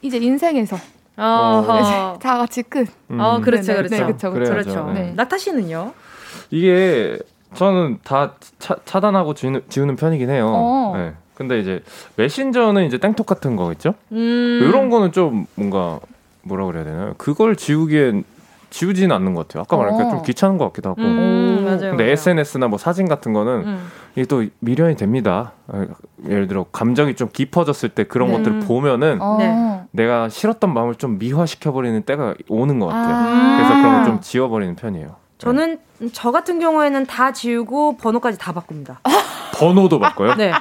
[0.02, 0.76] 이제 인생에서
[1.18, 2.18] 어허.
[2.22, 2.88] 다 같이 끝.
[3.10, 3.20] 음.
[3.20, 3.96] 어, 그렇죠, 네, 그렇죠.
[3.96, 4.52] 네, 그렇죠, 그렇죠.
[4.52, 4.92] 그렇죠.
[4.92, 5.12] 네.
[5.16, 5.92] 낙타 씨는요?
[6.50, 7.18] 이게
[7.54, 10.46] 저는 다 차, 차단하고 지우는, 지우는 편이긴 해요.
[10.48, 10.92] 어.
[10.96, 11.14] 네.
[11.34, 11.82] 근데 이제
[12.16, 13.94] 메신저는 이제 땡톡 같은 거 있죠?
[14.12, 14.60] 음.
[14.62, 16.00] 이런 거는 좀 뭔가
[16.42, 17.14] 뭐라 그래야 되나요?
[17.16, 18.24] 그걸 지우기엔
[18.70, 19.62] 지우지는 않는 것 같아요.
[19.62, 19.98] 아까 말한 어.
[20.04, 21.00] 게좀 귀찮은 것 같기도 하고.
[21.02, 21.62] 음, 오.
[21.64, 21.78] 맞아요.
[21.78, 22.10] 근데 맞아요.
[22.12, 23.86] SNS나 뭐 사진 같은 거는 음.
[24.14, 25.52] 이게 또 미련이 됩니다.
[25.68, 25.86] 아,
[26.26, 28.36] 예를 들어 감정이 좀 깊어졌을 때 그런 네.
[28.36, 29.36] 것들을 보면은 어.
[29.38, 29.80] 네.
[29.92, 33.14] 내가 싫었던 마음을 좀 미화시켜 버리는 때가 오는 것 같아요.
[33.14, 33.56] 아.
[33.56, 35.16] 그래서 그런 걸 좀 지워버리는 편이에요.
[35.38, 35.78] 저는
[36.12, 39.00] 저 같은 경우에는 다 지우고 번호까지 다 바꿉니다.
[39.06, 39.12] 네.
[39.58, 40.34] 번호도 바꿔요.
[40.34, 40.52] 네.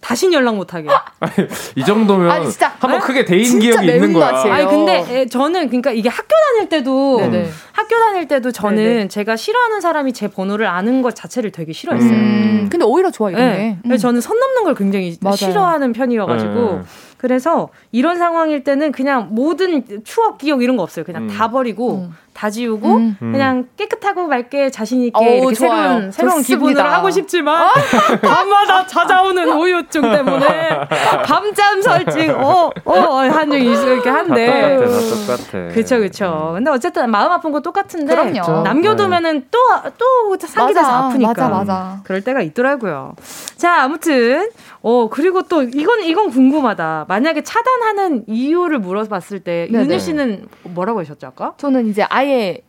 [0.00, 0.88] 다신 연락 못 하게.
[1.74, 2.68] 이 정도면 아니, 진짜.
[2.78, 3.06] 한번 네?
[3.06, 4.30] 크게 데인 진짜 기억이 있는 거야.
[4.30, 4.54] 매운맛이에요.
[4.54, 7.50] 아니 근데 에, 저는 그러니까 이게 학교 다닐 때도 네네.
[7.72, 9.08] 학교 다닐 때도 저는 네네.
[9.08, 12.10] 제가 싫어하는 사람이 제 번호를 아는 것 자체를 되게 싫어했어요.
[12.10, 12.68] 음.
[12.70, 13.56] 근데 오히려 좋아 이런 네.
[13.56, 13.78] 게.
[13.82, 15.36] 그래서 저는 선 넘는 걸 굉장히 맞아요.
[15.36, 16.82] 싫어하는 편이어가지고 네.
[17.16, 21.04] 그래서 이런 상황일 때는 그냥 모든 추억 기억 이런 거 없어요.
[21.04, 21.28] 그냥 음.
[21.28, 22.14] 다 버리고 음.
[22.38, 23.16] 다 지우고 음.
[23.20, 23.32] 음.
[23.32, 25.52] 그냥 깨끗하고 맑게 자신 있게 좋아요.
[25.54, 26.68] 새로운 새로운 좋습니다.
[26.68, 27.68] 기분으로 하고 싶지만
[28.22, 30.46] 밤마다 찾아오는 오유증 때문에
[31.26, 35.74] 밤잠 설치 어어 한적 이렇게 다 한데 똑같아.
[35.74, 36.52] 그쵸 그쵸.
[36.54, 38.62] 근데 어쨌든 마음 아픈 거 똑같은데 그럼요.
[38.62, 41.32] 남겨두면은 또또 상기 돼서 맞아, 아프니까.
[41.32, 42.00] 맞아, 맞아.
[42.04, 43.16] 그럴 때가 있더라고요.
[43.56, 44.48] 자, 아무튼
[44.80, 47.06] 어 그리고 또 이건 이건 궁금하다.
[47.08, 49.84] 만약에 차단하는 이유를 물어봤을 때 네네.
[49.86, 51.54] 윤유 씨는 뭐라고 하셨죠 아까?
[51.56, 52.62] 저는 이제 아예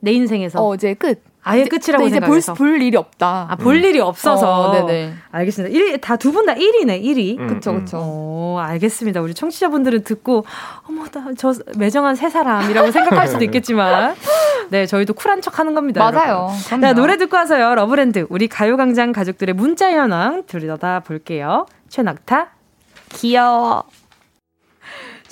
[0.00, 1.22] 내 인생에서 어 이제 끝.
[1.46, 2.40] 아예 이제- 끝이라고 네, 이제 볼.
[2.56, 3.46] 볼 일이 없다.
[3.50, 4.70] 아, 볼 일이 없어서.
[4.70, 5.12] 어, 네네.
[5.30, 5.96] 알겠습니다.
[6.02, 7.38] 다두 분 다 1위네, 1위.
[7.38, 7.84] 음, 그쵸 음.
[7.84, 7.98] 그쵸.
[8.00, 9.20] 어, 알겠습니다.
[9.22, 10.44] 우리 청취자분들은 듣고,
[10.88, 14.14] 어머, 나 저 매정한 새 사람이라고 생각할 수도 있겠지만,
[14.70, 16.00] 네, 저희도 쿨한 척 하는 겁니다.
[16.10, 16.50] 맞아요.
[16.66, 17.74] 자, 노래 듣고 와서요.
[17.74, 21.66] 러브랜드, 우리 가요광장 가족들의 문자 현황 들여다 볼게요.
[21.90, 22.48] 최낙타,
[23.10, 23.84] 귀여워.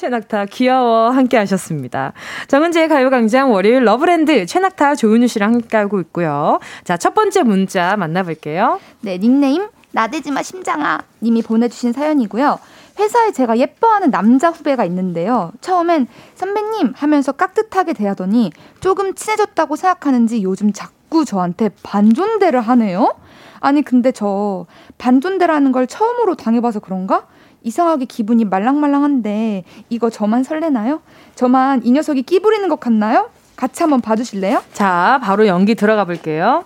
[0.02, 2.12] 최낙타 귀여워 함께 하셨습니다.
[2.48, 6.58] 정은지의 가요광장 월요일 러브랜드 최낙타 조은유 씨랑 함께하고 있고요.
[6.82, 8.80] 자, 첫 번째 문자 만나볼게요.
[9.02, 12.58] 네, 닉네임 나대지마 심장아 님이 보내주신 사연이고요.
[12.98, 15.52] 회사에 제가 예뻐하는 남자 후배가 있는데요.
[15.60, 18.50] 처음엔 선배님 하면서 깍듯하게 대하더니
[18.80, 23.14] 조금 친해졌다고 생각하는지 요즘 자꾸 저한테 반존대를 하네요.
[23.60, 24.66] 아니 근데 저
[24.98, 27.28] 반존대라는 걸 처음으로 당해봐서 그런가?
[27.64, 31.00] 이상하게 기분이 말랑말랑한데 이거 저만 설레나요?
[31.34, 33.30] 저만 이 녀석이 끼 부리는 것 같나요?
[33.56, 34.62] 같이 한번 봐주실래요?
[34.72, 36.64] 자, 바로 연기 들어가 볼게요.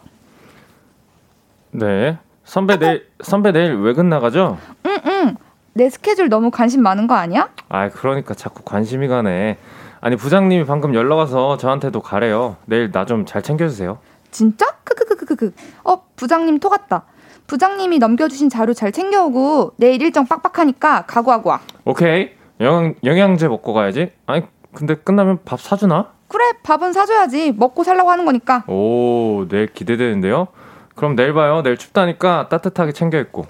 [1.71, 2.19] 네.
[2.45, 4.59] 선배 내일 선배 내일 외근 나가죠?
[4.87, 5.37] 응 응.
[5.75, 7.51] 내 스케줄 너무 관심 많은 거 아니야?
[7.69, 9.59] 아, 그러니까 자꾸 관심이 가네.
[10.01, 12.57] 아니 부장님이 방금 연락 와서 저한테도 가래요.
[12.67, 13.99] 내일 나 좀 잘 챙겨 주세요.
[14.31, 14.67] 진짜?
[14.85, 15.53] 크크크크크크.
[15.85, 17.03] 어, 부장님 토 같다.
[17.47, 21.61] 부장님이 넘겨주신 자료 잘 챙겨오고 내일 일정 빡빡하니까 각오하고 와.
[21.85, 22.31] 오케이.
[22.61, 24.13] 영, 영양제 먹고 가야지.
[24.27, 24.43] 아니,
[24.75, 26.13] 근데 끝나면 밥 사주나?
[26.29, 27.53] 그래, 밥은 사줘야지.
[27.53, 28.65] 먹고 살라고 하는 거니까.
[28.67, 30.49] 오, 내일 기대되는데요?
[30.95, 31.63] 그럼 내일 봐요.
[31.63, 33.47] 내일 춥다니까 따뜻하게 챙겨 입고.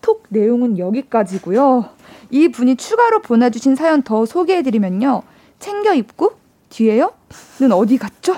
[0.00, 1.86] 톡 내용은 여기까지고요.
[2.30, 5.22] 이 분이 추가로 보내주신 사연 더 소개해드리면요.
[5.58, 6.32] 챙겨 입고
[6.68, 7.12] 뒤에요?
[7.60, 8.34] 는 어디 갔죠?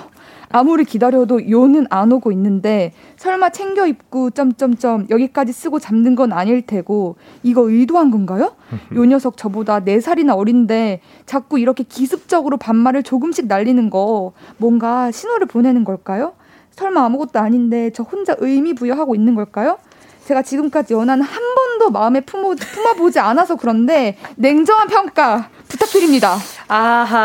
[0.49, 6.61] 아무리 기다려도 요는 안 오고 있는데 설마 챙겨 입고 점점점 여기까지 쓰고 잡는 건 아닐
[6.61, 8.55] 테고 이거 의도한 건가요?
[8.95, 15.83] 요 녀석 저보다 4살이나 어린데 자꾸 이렇게 기습적으로 반말을 조금씩 날리는 거 뭔가 신호를 보내는
[15.83, 16.33] 걸까요?
[16.71, 19.77] 설마 아무것도 아닌데 저 혼자 의미 부여하고 있는 걸까요?
[20.25, 26.37] 제가 지금까지 연하는 한 번도 마음에 품어, 품어보지 않아서 그런데 냉정한 평가 부탁드립니다.
[26.67, 27.17] 아하.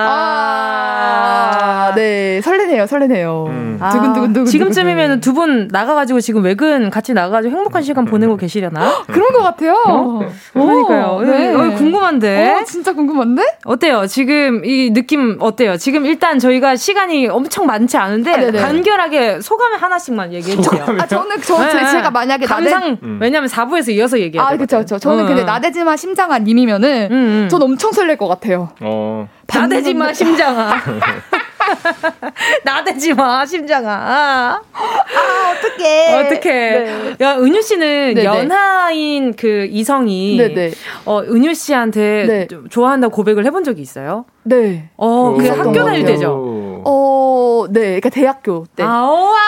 [1.91, 2.41] 아, 네.
[2.43, 3.47] 설레네요, 설레네요.
[3.49, 3.79] 음.
[3.81, 4.47] 아, 두근두근두근.
[4.47, 9.05] 지금쯤이면 두 분 나가가지고 지금 외근 같이 나가가지고 행복한 시간 보내고 계시려나?
[9.07, 10.21] 그런 것 같아요.
[10.53, 11.21] 그러니까요.
[11.21, 11.55] 네.
[11.55, 12.51] 어, 궁금한데.
[12.61, 13.43] 어, 진짜 궁금한데?
[13.65, 14.07] 어때요?
[14.09, 15.77] 지금 이 느낌 어때요?
[15.77, 18.63] 지금 일단 저희가 시간이 엄청 많지 않은데 아.
[18.63, 20.85] 간결하게 소감 하나씩만 얘기해 주세요.
[20.99, 21.87] 아, 저는, 저, 네.
[21.93, 22.99] 제가 만약에 감상 나대.
[23.05, 23.19] 음.
[23.23, 24.57] 왜냐면 4부에서 이어서 얘기해야 아, 돼.
[24.59, 24.99] 그쵸, 그쵸.
[24.99, 27.49] 저는 근데 나대지마 심장아 님이면은 음, 음.
[27.49, 28.40] 전 엄청 설렐 것 같아요.
[28.81, 29.29] 어.
[29.47, 30.75] 나대지 마 심장아.
[32.65, 34.61] 나대지 마 심장아.
[34.73, 36.15] 어떡해.
[36.27, 36.51] 어떻게?
[36.51, 37.17] 네.
[37.21, 38.25] 야 은유 씨는 네네.
[38.25, 40.73] 연하인 그 이성이 네네.
[41.05, 42.47] 어 은유 씨한테 네.
[42.47, 44.25] 좀 좋아한다고 고백을 해본 적이 있어요?
[44.43, 44.89] 네.
[44.97, 46.07] 어, 그 학교 것 다닐 같아요.
[46.07, 46.83] 때죠.
[46.85, 47.81] 어, 네.
[47.81, 48.83] 그러니까 대학교 때.
[48.83, 49.39] 아, 우와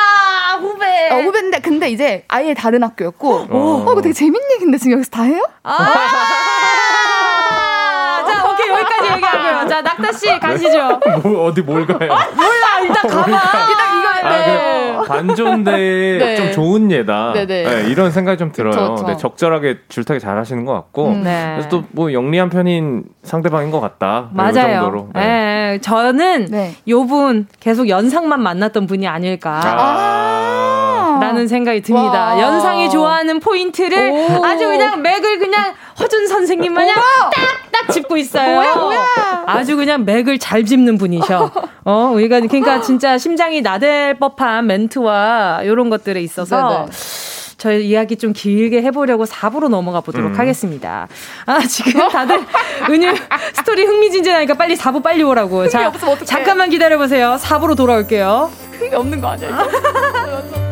[0.61, 1.09] 후배.
[1.11, 3.47] 어, 후배인데 근데 이제 아예 다른 학교였고 어.
[3.51, 5.43] 어, 이거 되게 재밌는 얘기인데 지금 여기서 다 해요?
[5.63, 5.77] 아!
[8.83, 9.69] 여기까지 얘기하고요.
[9.69, 11.01] 자, 낙타 씨 가시죠.
[11.23, 11.99] 뭐, 어디 뭘 가요?
[11.99, 13.31] 몰라, 일단 가봐.
[13.31, 14.97] 일단 이거 아, 네.
[15.01, 15.71] 그 반존대
[16.21, 16.37] 네.
[16.37, 17.33] 좀 좋은 예다.
[17.33, 17.63] 네네.
[17.65, 18.71] 네, 이런 생각이 좀 들어요.
[18.71, 19.07] 그쵸, 그쵸.
[19.09, 21.09] 네, 적절하게 줄타기 잘 하시는 것 같고.
[21.09, 21.23] 음.
[21.25, 21.53] 네.
[21.55, 24.29] 그래서 또 뭐 영리한 편인 상대방인 것 같다.
[24.33, 24.81] 네, 이 맞아요.
[24.81, 25.09] 정도로.
[25.17, 25.79] 예, 네.
[25.83, 26.75] 저는 네.
[26.89, 29.61] 요분 계속 연상만 만났던 분이 아닐까.
[29.65, 31.19] 아.
[31.21, 32.35] 라는 생각이 듭니다.
[32.35, 32.41] 와.
[32.41, 34.45] 연상이 좋아하는 포인트를 오.
[34.45, 36.97] 아주 그냥 맥을 그냥 허준 선생님 마냥
[37.33, 38.55] 딱딱 짚고 있어요.
[38.55, 39.45] 뭐야, 뭐야.
[39.47, 41.51] 아주 그냥 맥을 잘 짚는 분이셔.
[41.85, 46.87] 어, 우리가 그러니까 진짜 심장이 나댈 법한 멘트와 이런 것들에 있어서 네네.
[47.59, 50.39] 저희 이야기 좀 길게 해보려고 4부로 넘어가 보도록 음.
[50.39, 51.07] 하겠습니다.
[51.47, 52.41] 아, 지금 다들
[52.91, 53.15] 은유
[53.53, 55.69] 스토리 흥미진진하니까 빨리 4부 빨리 오라고.
[55.69, 55.93] 자.
[56.25, 57.37] 잠깐만 기다려보세요.
[57.41, 58.51] 4부로 돌아올게요.
[58.73, 59.69] 그게 없는 거 아니야?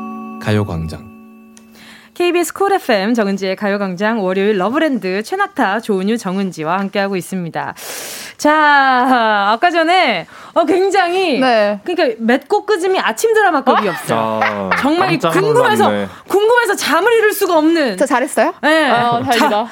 [0.41, 1.11] 가요광장.
[2.13, 7.73] KBS 쿨 FM 정은지의 가요광장 월요일 러브랜드 최낙타 조은유 정은지와 함께하고 있습니다.
[8.37, 11.79] 자, 아까 전에 어, 굉장히 네.
[11.83, 14.41] 그러니까 맺고 끊음이 아침 드라마급이었어.
[14.43, 16.07] 아, 정말 깜짝 궁금해서 놀랐네.
[16.27, 17.97] 궁금해서 잠을 이룰 수가 없는.
[17.97, 18.53] 저 잘했어요?
[18.61, 18.89] 네.
[18.89, 19.49] 어, 다행이다.
[19.49, 19.67] 자,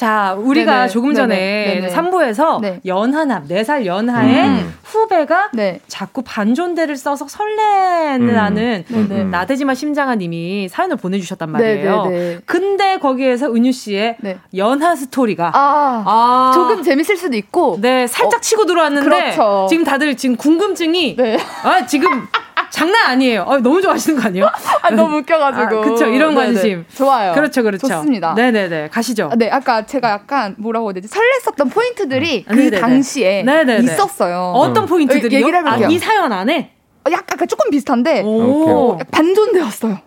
[0.00, 0.88] 자, 우리가 네네.
[0.88, 1.80] 조금 전에 네네.
[1.82, 1.94] 네네.
[1.94, 2.80] 3부에서 네.
[2.86, 4.74] 연하남, 4살 연하의 음.
[4.82, 5.80] 후배가 네.
[5.88, 9.08] 자꾸 반존대를 써서 설레는 음.
[9.10, 9.28] 음.
[9.30, 12.04] 나대지마 심장아 님이 사연을 보내주셨단 말이에요.
[12.04, 12.38] 네네네.
[12.46, 14.38] 근데 거기에서 은유 씨의 네.
[14.56, 17.76] 연하 스토리가 아, 아, 조금 재밌을 수도 있고.
[17.82, 19.66] 네 살짝 어, 치고 들어왔는데 그렇죠.
[19.68, 21.36] 지금 다들 지금 궁금증이 네.
[21.62, 22.26] 아 지금
[22.70, 23.44] 장난 아니에요.
[23.48, 24.46] 아, 너무 좋아하시는 거 아니에요?
[24.82, 25.80] 아, 너무 웃겨가지고.
[25.80, 26.46] 아, 그쵸, 이런 네네.
[26.46, 26.84] 관심.
[26.94, 27.32] 좋아요.
[27.32, 27.86] 그렇죠, 그렇죠.
[27.88, 28.34] 좋습니다.
[28.34, 29.28] 네네네 가시죠.
[29.32, 31.08] 아, 네, 아까 제가 약간 뭐라고 해야 되지?
[31.08, 32.50] 설렜었던 포인트들이 음.
[32.50, 32.80] 그 네네네.
[32.80, 33.84] 당시에 네네네.
[33.84, 34.52] 있었어요.
[34.54, 35.38] 어떤 포인트들이요?
[35.40, 35.86] 얘기를 해볼게요.
[35.86, 38.92] 아, 이 사연 안에 어, 약간 약간 조금 비슷한데 오.
[38.92, 39.98] 약간 반존대였어요.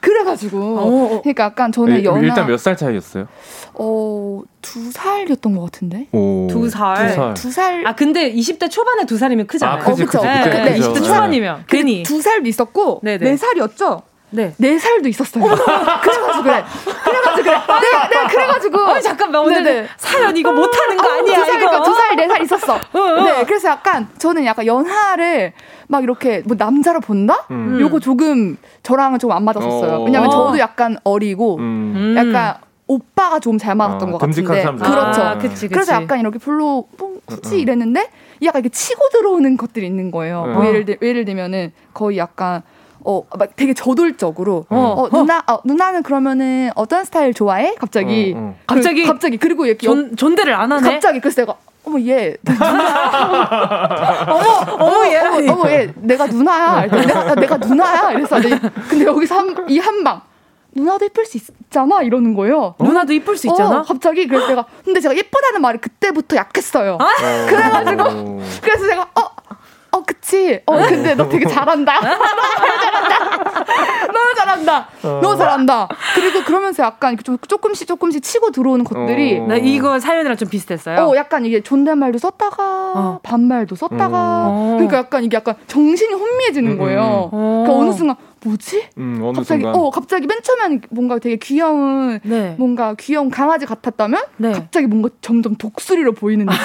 [0.00, 1.20] 그래가지고 어.
[1.22, 3.26] 그러니까 약간 저는 네, 연하 일단 몇 살 차이였어요?
[3.74, 7.08] 어두 살이었던 것 같은데 오, 두 살.
[7.08, 7.34] 두 살.
[7.34, 7.86] 두 살.
[7.86, 9.76] 아 근데 20대 초반에 두 살이면 크잖아요.
[9.76, 10.06] 아, 그지, 어.
[10.06, 10.24] 그지.
[10.26, 10.92] 네, 네, 크죠.
[10.92, 11.06] 20대 네.
[11.08, 13.18] 초반이면 괜히 두살 있었고 네네.
[13.30, 14.02] 네 살이었죠.
[14.30, 14.54] 네.
[14.58, 15.44] 네 살도 있었어요.
[16.02, 16.64] 그래가지고 그래.
[17.04, 17.52] 그래가지고 그래.
[17.52, 18.78] 내가 내가 그래가지고.
[18.80, 19.88] 아 잠깐만 오늘 네네.
[19.96, 21.82] 사연 이거 못하는 거 아니야 두 살, 이거.
[21.82, 22.74] 두 살, 네 살 있었어.
[22.74, 23.22] 어.
[23.24, 25.52] 네, 그래서 약간 저는 약간 연하를
[25.88, 27.46] 막 이렇게 뭐 남자로 본다?
[27.50, 27.78] 음.
[27.80, 29.92] 요거 조금 저랑은 좀 안 맞았었어요.
[30.00, 30.04] 어.
[30.04, 30.32] 왜냐면 어.
[30.32, 31.94] 저도 약간 어리고 음.
[31.96, 32.14] 음.
[32.16, 32.56] 약간
[32.86, 34.60] 오빠가 좀 잘 맞았던 어, 것 같은데.
[34.62, 34.84] 사람들.
[34.86, 35.22] 그렇죠.
[35.22, 35.68] 아, 그치, 그치.
[35.68, 37.60] 그래서 약간 이렇게 별로 뭐 굳이 음.
[37.60, 38.08] 이랬는데
[38.42, 40.44] 약간 이렇게 치고 들어오는 것들이 있는 거예요.
[40.46, 40.54] 음.
[40.54, 42.62] 뭐 예를 들 예를 들면은 거의 약간
[43.04, 44.76] 어, 막 되게 저돌적으로, 어.
[44.76, 47.74] 어, 누나, 어, 누나는 그러면은 어떤 스타일 좋아해?
[47.78, 48.34] 갑자기.
[48.36, 48.54] 어, 어.
[48.66, 49.06] 그- 갑자기?
[49.06, 49.36] 갑자기.
[49.38, 50.92] 그리고 이렇게 옆- 존 존대를 안 하네.
[50.92, 52.36] 갑자기 그래서 내가 어머 얘
[54.28, 55.48] 어머 어머 얘라니.
[55.48, 58.36] 어머, 어머 얘 내가 누나야 내가, 내가 누나야 이래서
[58.88, 60.20] 근데, 여기서 이 한방
[60.74, 63.78] 누나도 예쁠 수 있잖아 이러는 거예요 누나도 이쁠 수 있잖아.
[63.78, 67.06] 어, 갑자기 그래서 내가 근데 제가 예쁘다는 말이 그때부터 약했어요 아?
[67.48, 68.40] 그래가지고 어.
[68.62, 69.30] 그래서 제가 어
[69.92, 70.60] 어, 그치.
[70.66, 72.00] 어, 근데 너 되게 잘한다.
[72.00, 73.18] 잘한다.
[74.06, 74.88] 너무 잘한다.
[75.02, 75.88] 너무 잘한다.
[76.14, 79.46] 그리고 그러면서 약간 좀 조금씩 조금씩 치고 들어오는 것들이 어.
[79.46, 80.98] 나 이거 사연이랑 좀 비슷했어요.
[81.00, 82.62] 어, 약간 이게 존댓말도 썼다가
[82.94, 83.20] 어.
[83.22, 84.72] 반말도 썼다가 어.
[84.76, 87.30] 그러니까 약간 이게 약간 정신이 혼미해지는 음, 거예요.
[87.32, 87.64] 음.
[87.64, 87.78] 그러니까 어.
[87.80, 88.88] 어느 순간 뭐지?
[88.98, 89.74] 음, 어느 갑자기 순간.
[89.80, 92.54] 어 갑자기 맨 처음에는 뭔가 되게 귀여운 네.
[92.58, 94.52] 뭔가 귀여운 강아지 같았다면 네.
[94.52, 96.58] 갑자기 뭔가 점점 독수리로 보이는 느낌.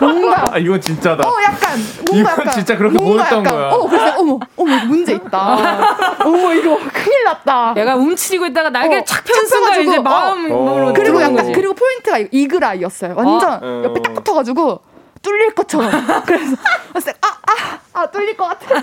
[0.00, 1.28] 뭔가 아, 이건 진짜다.
[1.28, 1.78] 어 약간
[2.10, 3.70] 뭔가 이건 약간 진짜 그렇게 뭔가 보였던 약간, 거야.
[3.70, 6.24] 어 그래서 내가 어머 어머 문제 있다.
[6.24, 7.74] 어머 이거 큰일 났다.
[7.76, 10.02] 얘가 움츠리고 있다가 날개를 어, 착편 순간 펴가지고, 이제 어.
[10.02, 10.92] 마음으로 어.
[10.94, 11.52] 그리고 약간 거지.
[11.52, 13.14] 그리고 포인트가 이글아이였어요.
[13.16, 13.82] 완전 어.
[13.84, 14.80] 옆에 딱 붙어가지고
[15.20, 15.90] 뚫릴 것처럼.
[16.26, 16.56] 그래서
[16.90, 18.74] 그래서 아아 아, 뚫릴 것 같아.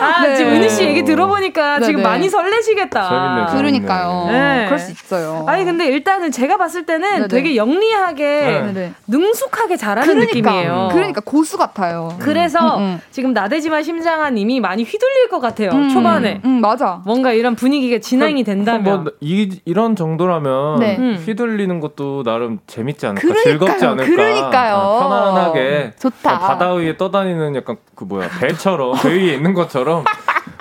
[0.00, 0.36] 아, 네.
[0.36, 2.08] 지금 은희 씨 얘기 들어보니까 네, 지금 네.
[2.08, 3.08] 많이 설레시겠다.
[3.08, 3.58] 재밌네.
[3.58, 4.26] 그러니까요.
[4.30, 4.64] 네.
[4.66, 5.44] 그럴 수 있어요.
[5.46, 7.28] 아니 근데 일단은 제가 봤을 때는 네네.
[7.28, 8.60] 되게 영리하게 네.
[8.72, 8.92] 네네.
[9.06, 10.88] 능숙하게 잘하는 그러니까 느낌이에요.
[10.92, 12.16] 그러니까 고수 같아요.
[12.18, 13.00] 그래서 음, 음.
[13.12, 15.70] 지금 나대지마 심장아님이 많이 휘둘릴 것 같아요.
[15.70, 17.00] 음, 초반에 음, 맞아.
[17.04, 19.04] 뭔가 이런 분위기가 진행이 된다면.
[19.04, 20.96] 뭐, 이, 이런 정도라면 네.
[20.98, 21.22] 음.
[21.24, 24.74] 휘둘리는 것도 나름 재밌지 않을까 그러니까요, 즐겁지 않을까 그러니까요.
[24.74, 26.38] 아, 편안하게 좋다.
[26.40, 30.04] 바다 위에 떠다니는 약간 그 뭐야 배처럼 배 위에 있는 것처럼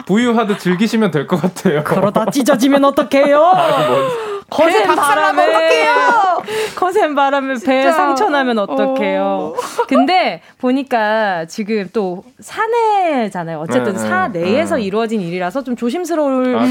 [0.05, 1.83] 부유하듯 즐기시면 될 것 같아요.
[1.83, 3.51] 그러다 찢어지면 어떡해요?
[4.49, 6.43] 거센 배 박살나면 바람에 어떡해요?
[6.77, 7.91] 거센 바람에 배.
[7.91, 9.55] 상처 나면 어떡해요?
[9.87, 13.59] 근데 보니까 지금 또 사내잖아요.
[13.59, 14.83] 어쨌든 네, 사 네, 내에서 네.
[14.83, 16.61] 이루어진 일이라서 좀 조심스러울 아.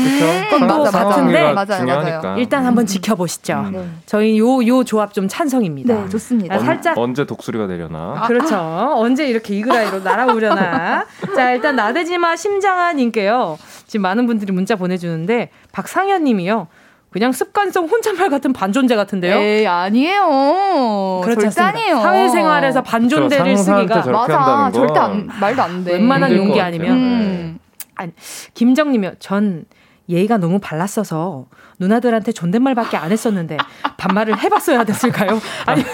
[0.51, 1.05] 것도 맞아, 맞아.
[1.09, 2.21] 같은데 맞아요, 중요하니까.
[2.23, 2.39] 맞아요.
[2.39, 3.53] 일단 한번 지켜보시죠.
[3.55, 3.73] 음.
[3.73, 3.85] 네.
[4.07, 5.95] 저희 요 요 조합 좀 찬성입니다.
[6.05, 6.55] 네, 좋습니다.
[6.55, 8.23] 아, 살짝 언제 독수리가 내려나?
[8.27, 8.57] 그렇죠.
[8.97, 11.05] 언제 이렇게 이그라이로 날아오려나.
[11.37, 13.59] 자, 일단 나대지마 심장아 님께요.
[13.87, 16.69] 지금 많은 분들이 문자 보내주는데 박상현 님이요.
[17.15, 19.37] 그냥 습관성 혼잣말 같은 반존재 같은데요.
[19.37, 21.21] 에이 아니에요.
[21.23, 21.61] 그렇지.
[21.61, 22.01] 아니에요.
[22.01, 24.71] 사회생활에서 반존대를 쓰기가 맞아.
[24.73, 25.93] 절대 안, 말도 안 돼.
[25.93, 26.91] 웬만한 용기 것 아니면.
[26.91, 27.59] 음.
[27.95, 28.11] 아니,
[28.55, 29.13] 김정님이요.
[29.21, 29.65] 전
[30.09, 31.47] 예의가 너무 발랐어서
[31.79, 33.57] 누나들한테 존댓말밖에 안 했었는데
[33.97, 35.41] 반말을 해봤어야 됐을까요?
[35.67, 35.85] 아니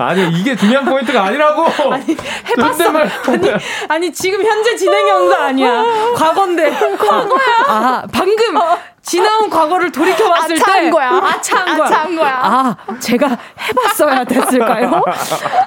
[0.00, 1.66] 아니 이게 중요한 포인트가 아니라고.
[1.66, 2.72] 해봤어.
[2.76, 3.10] 존댓말.
[3.26, 3.50] 아니,
[3.88, 5.84] 아니 지금 현재 진행형도 아니야.
[6.16, 6.70] 과거인데.
[6.96, 7.40] 과거야.
[7.66, 8.54] 아 방금
[9.02, 11.08] 지나온 과거를 돌이켜 봤을 때 아차한 거야.
[11.10, 11.86] 아차한 거야.
[11.86, 12.40] 아차한 거야.
[12.42, 15.02] 아 제가 해봤어야 됐을까요?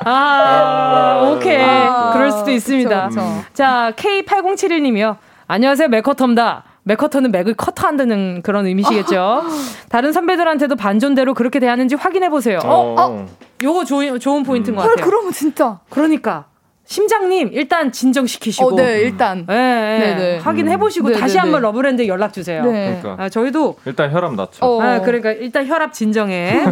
[0.05, 3.09] 아 오케이 아, 그럴 수도 있습니다.
[3.09, 3.43] 그쵸, 그쵸.
[3.53, 5.17] 자 K8071님이요.
[5.47, 6.63] 안녕하세요 맥커터입니다.
[6.83, 9.43] 맥커터는 맥을 커터한다는 그런 의미시겠죠.
[9.89, 12.59] 다른 선배들한테도 반존대로 그렇게 대하는지 확인해 보세요.
[12.63, 13.25] 어, 어.
[13.61, 15.05] 요거 좋은 좋은 포인트인 것 헐, 같아요.
[15.05, 15.79] 그러면 진짜.
[15.89, 16.45] 그러니까
[16.91, 19.47] 심장님 일단 진정시키시고 어, 네, 일단.
[19.49, 19.99] 예, 예.
[20.13, 20.37] 네네.
[20.39, 21.67] 확인해 보시고 네, 다시 네, 한번 네.
[21.67, 22.65] 러브랜드 연락 주세요.
[22.65, 22.99] 네.
[23.01, 24.65] 그러니까 아, 저희도 일단 혈압 낮춰.
[24.65, 24.81] 어.
[24.81, 26.65] 아, 그러니까 일단 혈압 진정해.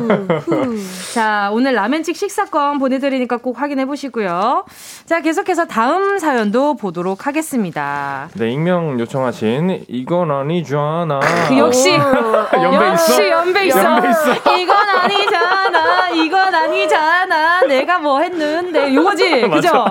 [1.15, 4.65] 자, 오늘 라멘식 식사권 보내드리니까 꼭 확인해 보시고요.
[5.05, 8.29] 자, 계속해서 다음 사연도 보도록 하겠습니다.
[8.33, 11.21] 네 익명 요청하신 이건 아니잖아.
[11.47, 11.91] 그 역시
[12.61, 13.29] 연배 역시 있어?
[13.29, 13.83] 연배 있어.
[13.85, 14.33] 연배 있어.
[14.57, 16.09] 이건 아니잖아.
[16.09, 17.61] 이건 아니잖아.
[17.61, 19.47] 내가 뭐 했는데 요거지.
[19.49, 19.85] 그죠?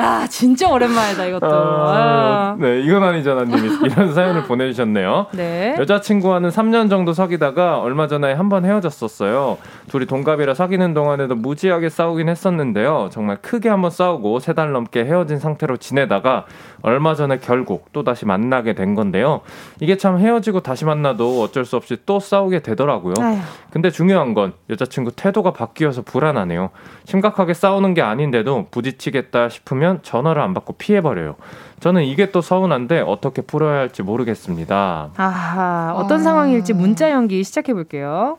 [0.00, 1.46] 야, 진짜 오랜만이다 이것도.
[1.46, 2.56] 아, 아.
[2.58, 5.26] 네, 이건 아니잖아 님이 이런 사연을 보내주셨네요.
[5.32, 5.76] 네.
[5.78, 9.58] 여자친구와는 3년 정도 사귀다가 얼마 전에 한 번 헤어졌었어요.
[9.88, 13.10] 둘이 동갑이라 사귀는 동안에도 무지하게 싸우긴 했었는데요.
[13.12, 16.44] 정말 크게 한번 싸우고 세 달 넘게 헤어진 상태로 지내다가
[16.82, 19.42] 얼마 전에 결국 또 다시 만나게 된 건데요.
[19.80, 23.14] 이게 참 헤어지고 다시 만나도 어쩔 수 없이 또 싸우게 되더라고요.
[23.20, 23.36] 아휴.
[23.70, 26.70] 근데 중요한 건 여자친구 태도가 바뀌어서 불안하네요.
[27.04, 31.36] 심각하게 싸우는 게 아닌데도 부딪히겠다 싶으면 전화를 안 받고 피해버려요.
[31.80, 35.10] 저는 이게 또 서운한데 어떻게 풀어야 할지 모르겠습니다.
[35.16, 36.22] 아하, 어떤 아.
[36.22, 38.38] 상황일지 문자 연기 시작해 볼게요.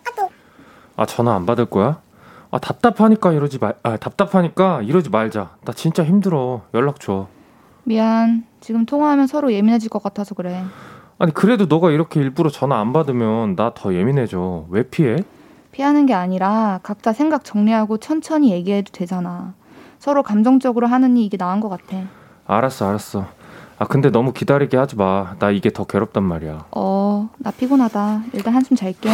[0.95, 1.99] 아 전화 안 받을 거야?
[2.51, 3.75] 아 답답하니까 이러지 말.
[3.83, 5.51] 아 답답하니까 이러지 말자.
[5.63, 6.61] 나 진짜 힘들어.
[6.73, 7.27] 연락 줘.
[7.83, 8.45] 미안.
[8.59, 10.63] 지금 통화하면 서로 예민해질 것 같아서 그래.
[11.17, 14.65] 아니 그래도 너가 이렇게 일부러 전화 안 받으면 나 더 예민해져.
[14.69, 15.17] 왜 피해?
[15.71, 19.53] 피하는 게 아니라 각자 생각 정리하고 천천히 얘기해도 되잖아.
[20.01, 21.95] 서로 감정적으로 하느니 이게 나은 것 같아.
[22.47, 23.27] 알았어, 알았어.
[23.77, 25.35] 아 근데 너무 기다리게 하지 마.
[25.37, 26.65] 나 이게 더 괴롭단 말이야.
[26.71, 28.23] 어, 나 피곤하다.
[28.33, 29.09] 일단 한숨 잘게.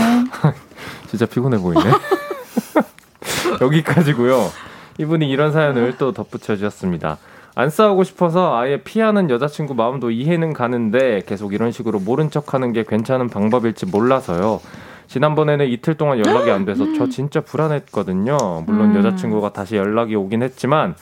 [1.08, 1.82] 진짜 피곤해 보이네.
[3.60, 4.50] 여기까지고요.
[4.98, 7.18] 이분이 이런 사연을 또 덧붙여 주셨습니다.
[7.54, 12.86] 안 싸우고 싶어서 아예 피하는 여자친구 마음도 이해는 가는데 계속 이런 식으로 모른 척하는 게
[12.88, 14.62] 괜찮은 방법일지 몰라서요.
[15.08, 18.64] 지난번에는 이틀 동안 연락이 안 돼서 저 진짜 불안했거든요.
[18.66, 18.97] 물론 음.
[18.97, 20.95] 여자친구가 다시 연락이 오긴 했지만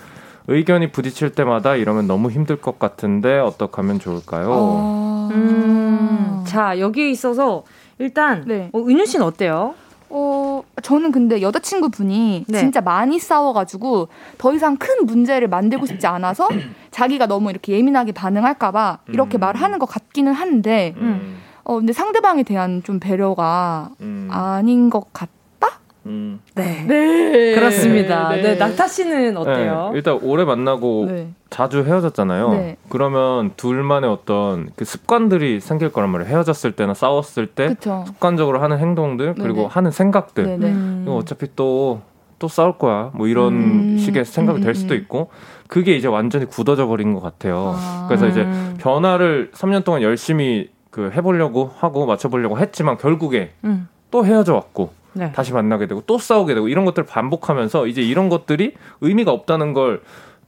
[0.47, 4.47] 의견이 부딪힐 때마다 이러면 너무 힘들 것 같은데 어떻게 하면 좋을까요?
[4.51, 5.29] 어...
[5.33, 6.43] 음.
[6.45, 7.63] 자, 여기에 있어서
[7.97, 8.69] 일단 네.
[8.73, 9.73] 어, 은유 씨는 어때요?
[10.09, 12.59] 어, 저는 근데 여자친구 분이 네.
[12.59, 16.47] 진짜 많이 싸워가지고 더 이상 큰 문제를 만들고 싶지 않아서
[16.91, 19.39] 자기가 너무 이렇게 예민하게 반응할까봐 이렇게 음.
[19.39, 25.11] 말을 하는 것 같기는 한데, 음, 어, 근데 상대방에 대한 좀 배려가 음, 아닌 것
[25.11, 25.79] 같다?
[26.05, 26.39] 음.
[26.53, 26.85] 네.
[26.87, 27.55] 네.
[27.55, 28.29] 그렇습니다.
[28.29, 29.89] 네, 낙타 씨는 어때요?
[29.91, 31.29] 네, 일단 오래 만나고 네.
[31.49, 32.49] 자주 헤어졌잖아요.
[32.51, 32.77] 네.
[32.89, 36.29] 그러면 둘만의 어떤 그 습관들이 생길 거란 말이에요.
[36.29, 38.03] 헤어졌을 때나 싸웠을 때 그쵸.
[38.05, 39.67] 습관적으로 하는 행동들 그리고 네네.
[39.71, 40.45] 하는 생각들.
[40.45, 41.01] 음.
[41.03, 42.01] 이거 어차피 또
[42.39, 43.11] 또 싸울 거야.
[43.13, 43.97] 뭐 이런 음.
[43.97, 44.99] 식의 생각이 음, 될 음, 수도 음.
[44.99, 45.29] 있고
[45.67, 47.73] 그게 이제 완전히 굳어져 버린 것 같아요.
[47.75, 48.05] 아.
[48.07, 48.75] 그래서 이제 음.
[48.79, 53.89] 변화를 3년 동안 열심히 그 해보려고 하고 맞춰보려고 했지만 결국에 음.
[54.11, 55.29] 또 헤어져 왔고 네.
[55.33, 60.01] 다시 만나게 되고 또 싸우게 되고 이런 것들을 반복하면서 이제 이런 것들이 의미가 없다는 걸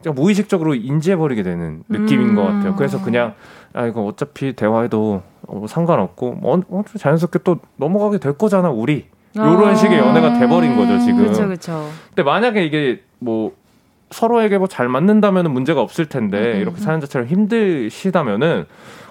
[0.05, 2.35] 무의식적으로 인지해버리게 되는 느낌인 음.
[2.35, 2.75] 것 같아요.
[2.77, 3.33] 그래서 그냥
[3.73, 9.65] 아 이거 어차피 대화해도 어, 상관없고 뭐 어, 자연스럽게 또 넘어가게 될 거잖아 우리 이런
[9.65, 9.75] 아.
[9.75, 11.17] 식의 연애가 돼버린 거죠 지금.
[11.17, 11.89] 그렇죠, 그렇죠.
[12.15, 13.51] 근데 만약에 이게 뭐
[14.11, 16.81] 서로에게 뭐 잘 맞는다면 문제가 없을 텐데 음, 음, 이렇게 음.
[16.81, 18.65] 사연 자체를 힘드시다면은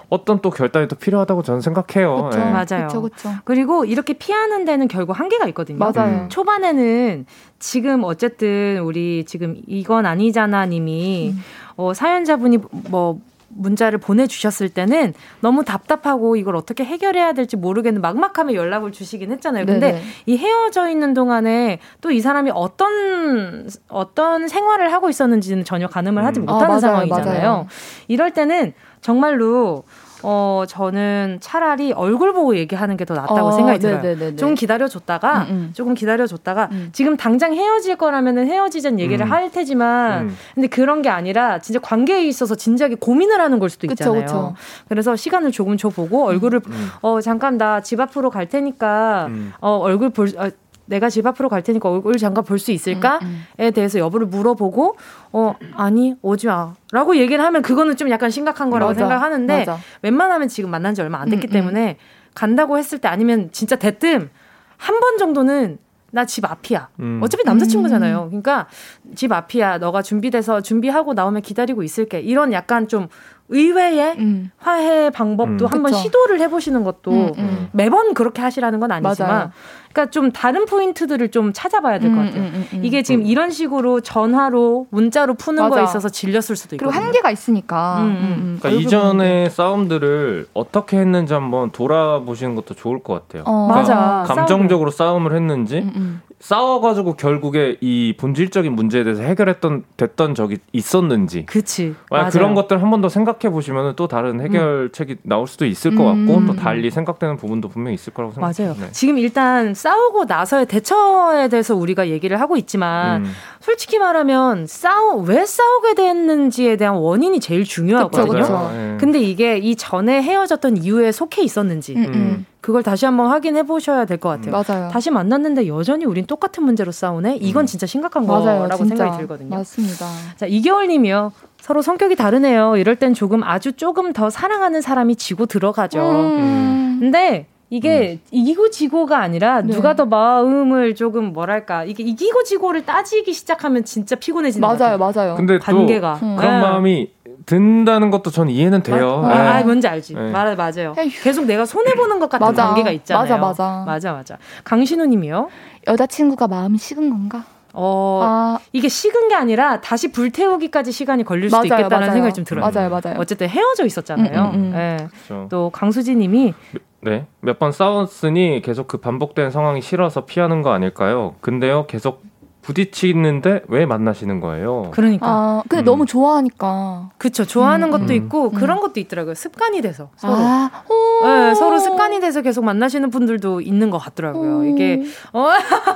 [0.09, 2.29] 어떤 또 결단이 또 필요하다고 저는 생각해요.
[2.29, 2.39] 그쵸.
[2.39, 2.43] 예.
[2.45, 2.87] 맞아요.
[2.87, 3.29] 그쵸, 그쵸.
[3.43, 5.77] 그리고 이렇게 피하는 데는 결국 한계가 있거든요.
[5.77, 6.23] 맞아요.
[6.23, 6.29] 음.
[6.29, 7.25] 초반에는
[7.59, 11.39] 지금 어쨌든 우리 지금 이건 아니잖아 님이 음.
[11.75, 18.91] 어, 사연자분이 뭐 문자를 보내주셨을 때는 너무 답답하고 이걸 어떻게 해결해야 될지 모르겠는 막막함에 연락을
[18.91, 19.65] 주시긴 했잖아요.
[19.65, 20.03] 근데 네네.
[20.25, 26.39] 이 헤어져 있는 동안에 또 이 사람이 어떤 어떤 생활을 하고 있었는지는 전혀 가늠을 하지
[26.39, 26.45] 음.
[26.45, 27.41] 못하는 아, 맞아요, 상황이잖아요.
[27.49, 27.67] 맞아요.
[28.07, 29.83] 이럴 때는 정말로
[30.23, 34.01] 어 저는 차라리 얼굴 보고 얘기하는 게 더 낫다고 어, 생각이 들어요.
[34.01, 34.35] 네네네네.
[34.35, 35.69] 좀 기다려줬다가 음, 음.
[35.73, 36.89] 조금 기다려줬다가 음.
[36.91, 39.31] 지금 당장 헤어질 거라면은 헤어지자는 얘기를 음.
[39.31, 40.37] 할 테지만 음.
[40.55, 44.21] 근데 그런 게 아니라 진짜 관계에 있어서 진지하게 고민을 하는 걸 수도 그쵸, 있잖아요.
[44.25, 44.55] 그쵸.
[44.89, 46.89] 래서 시간을 조금 줘보고 얼굴을 음.
[47.01, 49.53] 어 잠깐 나 집 앞으로 갈 테니까 음.
[49.61, 50.49] 어 얼굴 볼 어,
[50.87, 53.19] 내가 집 앞으로 갈 테니까 얼굴 잠깐 볼 수 있을까?
[53.21, 54.97] 음, 에 대해서 여부를 물어보고
[55.33, 59.77] 어 아니 오지 마라고 얘기를 하면 그거는 좀 약간 심각한 거라고 맞아, 생각하는데 맞아.
[60.01, 61.53] 웬만하면 지금 만난 지 얼마 안 됐기 음, 음.
[61.53, 61.97] 때문에
[62.33, 64.29] 간다고 했을 때 아니면 진짜 대뜸
[64.77, 65.77] 한 번 정도는
[66.11, 66.89] 나 집 앞이야.
[67.01, 67.19] 음.
[67.21, 68.27] 어차피 남자친구잖아요.
[68.29, 68.67] 그러니까
[69.13, 69.77] 집 앞이야.
[69.79, 72.21] 너가 준비돼서 준비하고 나오면 기다리고 있을게.
[72.21, 73.07] 이런 약간 좀
[73.49, 74.51] 의외의 음.
[74.57, 75.71] 화해 방법도 음.
[75.71, 75.97] 한번 그쵸.
[76.03, 77.69] 시도를 해보시는 것도 음, 음.
[77.71, 79.51] 매번 그렇게 하시라는 건 아니지만, 맞아요.
[79.93, 82.41] 그러니까 좀 다른 포인트들을 좀 찾아봐야 될것 음, 같아요.
[82.41, 82.85] 음, 음, 음.
[82.85, 85.75] 이게 지금 이런 식으로 전화로 문자로 푸는 맞아.
[85.75, 87.05] 거에 있어서 질렸을 수도 그리고 있거든요.
[87.05, 88.01] 한계가 있으니까.
[88.01, 88.11] 음, 음.
[88.11, 93.43] 음, 그러니까 이전의 싸움들을 어떻게 했는지 한번 돌아보시는 것도 좋을 것 같아요.
[93.47, 93.67] 어.
[93.71, 94.33] 그러니까 맞아.
[94.35, 96.21] 감정적으로 싸움을 했는지 음, 음.
[96.39, 101.95] 싸워가지고 결국에 이 본질적인 문제에 대해서 해결했던 됐던 적이 있었는지 그치.
[102.11, 102.29] 만약.
[102.29, 106.37] 그런 것들 한 번 더 생각해 보시면 또 다른 해결책이 나올 수도 있을 것 같고
[106.37, 106.45] 음.
[106.47, 108.75] 또 달리 생각되는 부분도 분명히 있을 거라고 생각해요.
[108.77, 108.91] 맞아요.
[108.91, 113.31] 지금 일단 싸우고 나서의 대처에 대해서 우리가 얘기를 하고 있지만 음.
[113.59, 118.31] 솔직히 말하면 싸우 왜 싸우게 됐는지에 대한 원인이 제일 중요하거든요.
[118.31, 118.71] 그쵸, 그쵸.
[118.73, 118.97] 예.
[118.99, 122.45] 근데 이게 이 전에 헤어졌던 이유에 속해 있었는지 음, 음.
[122.61, 124.51] 그걸 다시 한번 확인해 보셔야 될 것 같아요.
[124.51, 124.89] 맞아요.
[124.91, 127.37] 다시 만났는데 여전히 우린 똑같은 문제로 싸우네.
[127.37, 127.65] 이건 음.
[127.67, 128.59] 진짜 심각한 맞아요.
[128.59, 128.95] 거라고 진짜.
[129.03, 129.49] 생각이 들거든요.
[129.55, 130.05] 맞습니다.
[130.35, 131.31] 자, 이겨울님이요.
[131.61, 132.77] 서로 성격이 다르네요.
[132.77, 135.99] 이럴 땐 조금 아주 조금 더 사랑하는 사람이 지고 들어가죠.
[136.01, 136.97] 음.
[136.99, 139.73] 근데 이게 이기고 지고가 아니라 네.
[139.73, 145.13] 누가 더 마음을 조금 뭐랄까 이게 이기고 지고를 따지기 시작하면 진짜 피곤해지는 것 맞아요, 같아요.
[145.27, 145.35] 맞아요.
[145.35, 146.35] 근데 관계가 또 음.
[146.37, 146.61] 그런 네.
[146.61, 147.11] 마음이
[147.45, 149.21] 든다는 것도 전 이해는 돼요.
[149.25, 149.61] 아, 예.
[149.61, 150.15] 아, 뭔지 알지.
[150.15, 150.31] 네.
[150.31, 150.93] 말 맞아요.
[151.23, 152.65] 계속 내가 손해 보는 것 같은 맞아.
[152.67, 153.23] 관계가 있잖아요.
[153.23, 153.83] 맞아, 맞아.
[153.85, 154.37] 맞아, 맞아.
[154.63, 155.49] 강신우님이요.
[155.87, 157.43] 여자친구가 마음이 식은 건가?
[157.79, 162.11] 어 아, 이게 식은 게 아니라 다시 불태우기까지 시간이 걸릴 수도 맞아요, 있겠다는 맞아요.
[162.13, 162.69] 생각이 좀 들어요.
[162.71, 163.19] 맞아요, 맞아요.
[163.19, 164.41] 어쨌든 헤어져 있었잖아요.
[164.45, 164.73] 음, 음, 음.
[164.75, 165.07] 예.
[165.27, 165.47] 그렇죠.
[165.49, 166.53] 또 강수지님이
[167.01, 167.27] 네.
[167.41, 171.35] 몇 번 싸웠으니 계속 그 반복된 상황이 싫어서 피하는 거 아닐까요?
[171.41, 172.23] 근데요, 계속
[172.67, 174.91] 부딪히는데 왜 만나시는 거예요?
[174.91, 175.25] 그러니까.
[175.25, 175.85] 아, 근데 음.
[175.85, 177.11] 너무 좋아하니까.
[177.17, 177.45] 그쵸.
[177.45, 178.11] 좋아하는 음, 것도 음.
[178.11, 178.51] 있고 음.
[178.51, 179.35] 그런 것도 있더라고요.
[179.35, 180.33] 습관이 돼서 서로.
[180.35, 181.25] 아, 오.
[181.25, 184.59] 네, 서로 습관이 돼서 계속 만나시는 분들도 있는 것 같더라고요.
[184.59, 184.63] 오.
[184.65, 185.47] 이게 어,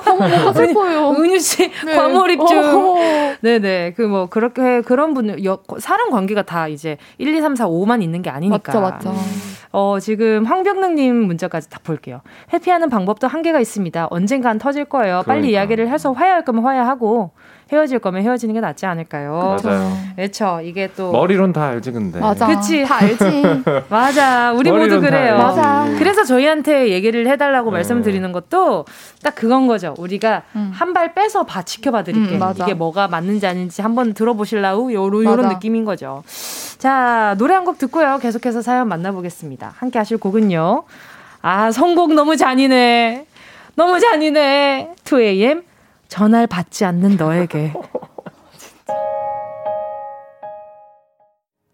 [0.06, 1.10] 너무 슬퍼요.
[1.20, 1.94] 은유 씨 네.
[1.96, 2.60] 과몰입 중.
[2.64, 2.96] 어.
[3.42, 3.94] 네네.
[3.98, 8.04] 그 뭐 그렇게 그런 분들 여, 사람 관계가 다 이제 1, 2, 3, 4, 5만
[8.04, 8.80] 있는 게 아니니까.
[8.80, 9.16] 맞죠, 맞죠.
[9.72, 12.22] 어, 지금 황병능님 문자까지 다 볼게요.
[12.52, 14.08] 회피하는 방법도 한계가 있습니다.
[14.10, 15.24] 언젠간 터질 거예요.
[15.26, 15.50] 빨리 그러니까.
[15.62, 17.32] 이야기를 해서 화해할 거면 화해하고
[17.72, 19.58] 헤어질 거면 헤어지는 게 낫지 않을까요?
[19.64, 19.92] 맞아요.
[20.18, 20.60] 그렇죠.
[20.64, 22.20] 이게 또 머리론 다 알지 근데.
[22.20, 22.48] 맞아.
[22.48, 22.84] 그치.
[22.84, 23.64] 다 알지.
[23.90, 24.52] 맞아.
[24.52, 25.38] 우리 모두 그래요.
[25.38, 25.86] 맞아.
[25.98, 27.78] 그래서 저희한테 얘기를 해달라고 네.
[27.78, 28.86] 말씀드리는 것도
[29.24, 29.94] 딱 그건 거죠.
[29.98, 30.72] 우리가 음.
[30.74, 32.36] 한발 빼서 봐 지켜봐 드릴게.
[32.36, 32.54] 음.
[32.62, 35.48] 이게 뭐가 맞는지 아닌지 한번 들어보실라우 요런 요런.
[35.50, 36.24] 느낌인 거죠.
[36.78, 38.18] 자 노래 한 곡 듣고요.
[38.22, 39.76] 계속해서 사연 만나보겠습니다.
[39.78, 40.84] 함께 하실 곡은요.
[41.44, 43.26] 아 선곡 너무 잔인해.
[43.76, 44.90] 너무 잔인해.
[45.06, 45.64] 2AM
[46.12, 47.74] 전화를 받지 않는 너에게.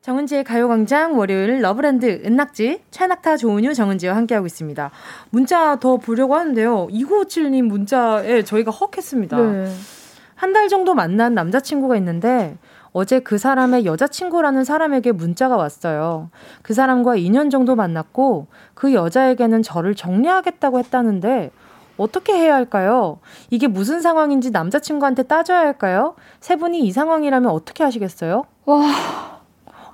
[0.01, 4.91] 정은지의 가요광장 월요일 러브랜드 은낙지 최낙타 조은유 정은지와 함께하고 있습니다.
[5.31, 6.88] 문자 더 보려고 하는데요.
[6.88, 9.38] 2957님 문자에 저희가 헉했습니다.
[9.38, 9.73] 네.
[10.35, 12.57] 한달 정도 만난 남자친구가 있는데
[12.93, 16.29] 어제 그 사람의 여자친구라는 사람에게 문자가 왔어요.
[16.61, 21.51] 그 사람과 2년 정도 만났고 그 여자에게는 저를 정리하겠다고 했다는데
[21.97, 23.19] 어떻게 해야 할까요?
[23.49, 26.15] 이게 무슨 상황인지 남자친구한테 따져야 할까요?
[26.39, 28.43] 세 분이 이 상황이라면 어떻게 하시겠어요?
[28.65, 28.85] 와.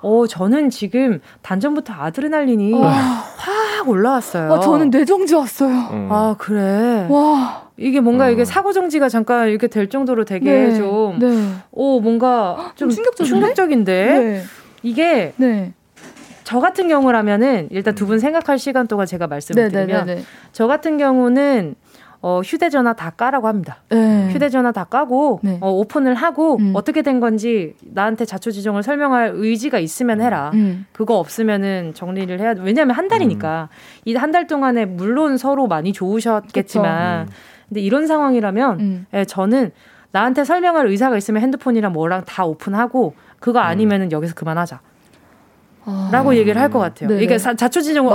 [0.01, 2.89] 어, 저는 지금 단전부터 아드레날린이 와.
[2.89, 4.51] 확 올라왔어요.
[4.53, 5.69] 아, 저는 뇌정지 왔어요.
[5.91, 6.09] 음.
[6.11, 7.07] 아, 그래.
[7.09, 7.63] 와.
[7.77, 8.33] 이게 뭔가 음.
[8.33, 10.75] 이게 사고 정지가 잠깐 이렇게 될 정도로 되게 네.
[10.75, 11.53] 좀, 네.
[11.71, 13.29] 오, 뭔가 좀좀 충격적인데?
[13.39, 14.19] 충격적인 데?
[14.19, 14.43] 네.
[14.83, 15.73] 이게 네.
[16.43, 20.05] 저 같은 경우라면은 일단 두 분 생각할 시간 동안 제가 말씀을 네, 네, 네, 드리면
[20.05, 20.23] 네.
[20.51, 21.75] 저 같은 경우는
[22.25, 23.83] 어, 휴대전화 다 까라고 합니다.
[23.89, 24.29] 네.
[24.31, 25.57] 휴대전화 다 까고 네.
[25.59, 26.71] 어, 오픈을 하고 음.
[26.73, 30.51] 어떻게 된 건지 나한테 자초지종을 설명할 의지가 있으면 해라.
[30.53, 30.85] 음.
[30.93, 32.61] 그거 없으면은 정리를 해야 돼.
[32.63, 33.67] 왜냐하면 한 달이니까
[34.05, 37.37] 이한 달 동안에 물론 서로 많이 좋으셨겠지만 그쵸.
[37.67, 39.05] 근데 이런 상황이라면 음.
[39.13, 39.71] 예, 저는
[40.11, 44.79] 나한테 설명할 의사가 있으면 핸드폰이랑 뭐랑 다 오픈하고 그거 아니면은 여기서 그만하자.
[45.85, 46.09] 아.
[46.11, 47.09] 라고 얘기를 할 것 같아요.
[47.09, 47.23] 네네.
[47.23, 47.37] 이게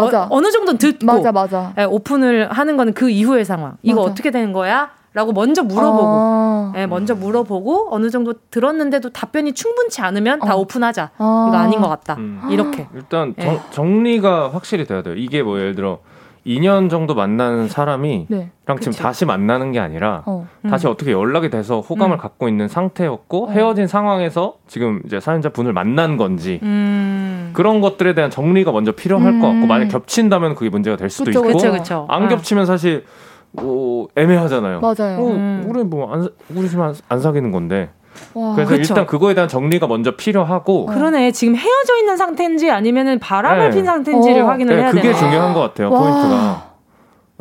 [0.07, 0.27] 맞아.
[0.31, 1.73] 어, 느 정도 듣고 맞아, 맞아.
[1.79, 3.77] 예, 오픈을 하는 거는 그 이후의 상황.
[3.83, 4.13] 이거 맞아.
[4.13, 4.91] 어떻게 되는 거야?
[5.15, 6.73] 라고 먼저 물어보고 아.
[6.77, 10.59] 예, 먼저 물어보고 어느 정도 들었는데도 답변이 충분치 않으면 다 어.
[10.61, 11.11] 오픈하자.
[11.19, 11.47] 아.
[11.49, 12.15] 이거 아닌 것 같다.
[12.19, 12.43] 음.
[12.51, 12.87] 이렇게.
[12.95, 13.45] 일단 네.
[13.45, 15.15] 정, 정리가 확실히 돼야 돼요.
[15.17, 15.99] 이게 뭐 예를 들어
[16.47, 18.51] 2년 정도 만나는 사람이 네.
[18.67, 18.93] 랑 지금.
[18.93, 20.47] 다시 만나는 게 아니라 어.
[20.65, 20.71] 음.
[20.71, 22.19] 다시 어떻게 연락이 돼서 호감을 음.
[22.19, 23.51] 갖고 있는 상태였고 어.
[23.51, 27.51] 헤어진 상황에서 지금 이제 사연자 분을 만난 건지 음.
[27.53, 29.69] 그런 것들에 대한 정리가 먼저 필요할 것 같고 음.
[29.69, 32.07] 만약 겹친다면 그게 문제가 될 수도 그쵸, 있고 그쵸, 그쵸.
[32.09, 32.29] 안 어.
[32.29, 33.05] 겹치면 사실
[33.51, 34.81] 뭐 애매하잖아요.
[34.81, 35.19] 맞아요.
[35.19, 35.65] 어, 음.
[35.67, 37.91] 우리 뭐안 우리 지금 안, 안 사귀는 건데
[38.35, 38.55] 와.
[38.55, 38.93] 그래서 그쵸.
[38.95, 41.33] 일단 그거에 대한 정리가 먼저 필요하고 그러네.
[41.33, 43.77] 지금 헤어져 있는 상태인지 아니면은 바람을 네.
[43.77, 44.47] 핀 상태인지를 어.
[44.49, 45.17] 확인을 네, 해야 그게 되나.
[45.19, 45.91] 중요한 것 같아요.
[45.91, 46.01] 와.
[46.01, 46.69] 포인트가.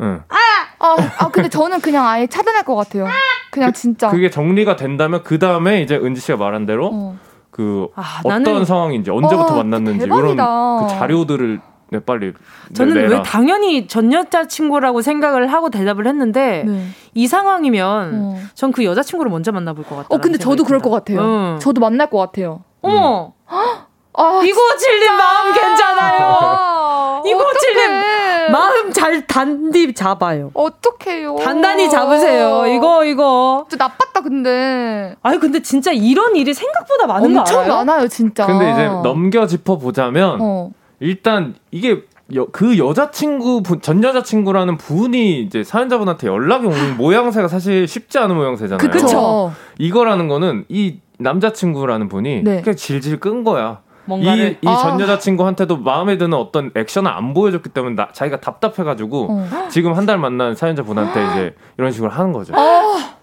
[0.00, 0.22] 응.
[0.28, 3.06] 아, 아, 근데 저는 그냥 아예 차단할 것 같아요.
[3.50, 4.08] 그냥 진짜.
[4.08, 7.16] 그게 정리가 된다면 그 다음에 이제 은지 씨가 말한 대로 어.
[7.50, 10.78] 그 아, 어떤 나는 상황인지 언제부터 아, 만났는지 이런 대박이다.
[10.82, 11.60] 그 자료들을
[11.90, 12.32] 네, 빨리
[12.74, 13.22] 저는 내- 왜.
[13.22, 16.86] 당연히 전 여자친구라고 생각을 하고 대답을 했는데 네.
[17.14, 18.36] 이 상황이면 어.
[18.54, 20.08] 전그 여자친구를 먼저 만나볼 것 같다.
[20.10, 21.20] 어, 근데 저도 그럴 것 같아요.
[21.20, 21.58] 응.
[21.60, 22.60] 저도 만날 것 같아요.
[22.82, 26.18] 어머, 아, 이고칠님 마음 괜찮아요.
[26.40, 28.48] 아, 이고칠님 어떡해.
[28.50, 30.50] 마음 잘 단디 잡아요.
[30.54, 31.36] 어떡해요.
[31.36, 32.66] 단단히 잡으세요.
[32.66, 33.66] 이거 이거.
[33.70, 35.14] 저 나빴다, 근데.
[35.22, 37.66] 아니 근데 진짜 이런 일이 생각보다 많은 거 엄청?
[37.68, 38.46] 많아요, 진짜.
[38.46, 40.70] 근데 이제 넘겨 짚어 보자면 어.
[41.00, 42.02] 일단 이게
[42.34, 48.36] 여, 그 여자친구 분, 전 여자친구라는 분이 이제 사연자분한테 연락이 오는 모양새가 사실 쉽지 않은
[48.36, 48.78] 모양새잖아요.
[48.78, 49.52] 그, 그쵸.
[49.78, 52.60] 이거라는 거는 이 남자친구라는 분이 네.
[52.60, 53.80] 그냥 질질 끈 거야.
[54.04, 54.98] 뭔가를 이전 아.
[55.00, 59.48] 여자친구한테도 마음에 드는 어떤 액션을 안 보여줬기 때문에 나, 자기가 답답해가지고 어.
[59.70, 62.54] 지금 한 달 만난 사연자분한테 이제 이런 식으로 하는 거죠.
[62.56, 63.16] 아,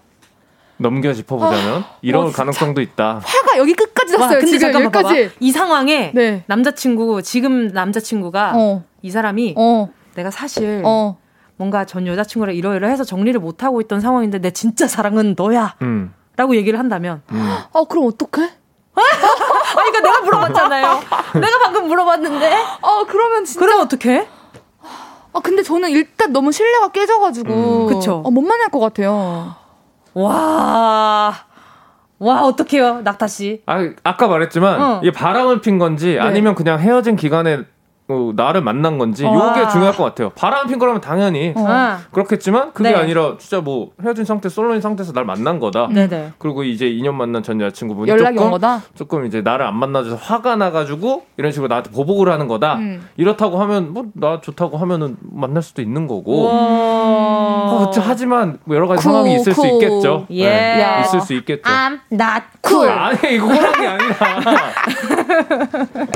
[0.78, 3.20] 넘겨 짚어보자면 이런 어, 가능성도 있다.
[3.24, 5.04] 화가 여기 끝까지 와, 났어요, 근데 지금 잠깐만.
[5.14, 5.36] 여기까지.
[5.40, 6.44] 이 상황에 네.
[6.46, 8.84] 남자친구 지금 남자친구가 어.
[9.02, 9.88] 이 사람이 어.
[10.14, 11.16] 내가 사실 어.
[11.56, 16.12] 뭔가 전 여자친구랑 이러이러해서 정리를 못 하고 있던 상황인데 내 진짜 사랑은 너야라고 음,
[16.52, 17.56] 얘기를 한다면 음.
[17.72, 18.50] 아, 그럼 어떡해?
[18.94, 21.00] 아니 그러니까 내가 물어봤잖아요.
[21.34, 22.52] 내가 방금 물어봤는데
[22.82, 23.60] 아, 그러면 진짜.
[23.60, 24.28] 그럼 어떡해?
[25.32, 27.52] 아, 근데 저는 일단 너무 신뢰가 깨져가지고.
[27.52, 28.22] 음, 그쵸.
[28.26, 29.54] 아, 못 만날 것 같아요.
[30.16, 31.34] 와.
[32.18, 33.62] 와, 어떡해요, 낙타 씨.
[33.66, 35.00] 아, 아까 말했지만 어.
[35.02, 37.64] 이게 바람을 핀 건지 아니면 그냥 헤어진 기간에
[38.08, 39.32] 어, 나를 만난 건지 와.
[39.34, 40.30] 요게 중요할 것 같아요.
[40.30, 42.94] 바람 핀 거라면 당연히 아, 그렇겠지만 그게 네.
[42.96, 45.88] 아니라 진짜 뭐 헤어진 상태 솔로인 상태에서 날 만난 거다.
[45.88, 46.34] 네네.
[46.38, 48.82] 그리고 이제 2년 만난 전 여자친구분이 연락이 온 조금 거다.
[48.94, 52.76] 조금 이제 나를 안 만나줘서 화가 나가지고 이런 식으로 나한테 보복을 하는 거다.
[52.76, 53.08] 음.
[53.16, 56.44] 이렇다고 하면 뭐 나 좋다고 하면은 만날 수도 있는 거고.
[56.46, 56.52] 와.
[56.54, 59.70] 어, 하지만 뭐 여러 가지 cool, 상황이 있을 수 cool.
[59.72, 60.26] 있겠죠.
[60.30, 60.48] 예.
[60.48, 61.62] 네, 있을 수 있겠죠.
[61.64, 62.88] I'm not cool.
[62.88, 64.16] 아니 이거 그런 게 아니라.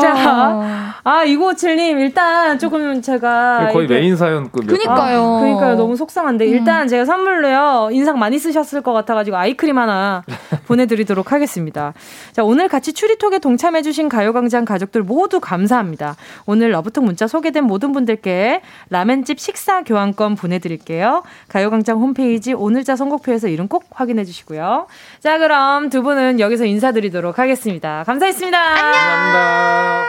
[0.00, 3.68] 자, 아, 2957님, 일단 조금 제가.
[3.72, 5.36] 거의 이렇게- 메인 사연급이었 그니까요.
[5.36, 5.74] 아, 그러니까요.
[5.76, 6.46] 너무 속상한데.
[6.46, 6.50] 음.
[6.50, 7.90] 일단 제가 선물로요.
[7.92, 10.22] 인상 많이 쓰셨을 것 같아가지고 아이크림 하나
[10.66, 11.92] 보내드리도록 하겠습니다.
[12.32, 16.16] 자, 오늘 같이 추리톡에 동참해주신 가요광장 가족들 모두 감사합니다.
[16.46, 21.22] 오늘 러브톡 문자 소개된 모든 분들께 라멘집 식사 교환권 보내드릴게요.
[21.48, 24.86] 가요광장 홈페이지 오늘자 선곡표에서 이름 꼭 확인해주시고요.
[25.20, 28.02] 자, 그럼 두 분은 여기서 인사드리도록 하겠습니다.
[28.06, 28.58] 감사했습니다.
[28.96, 30.04] 감사합니다.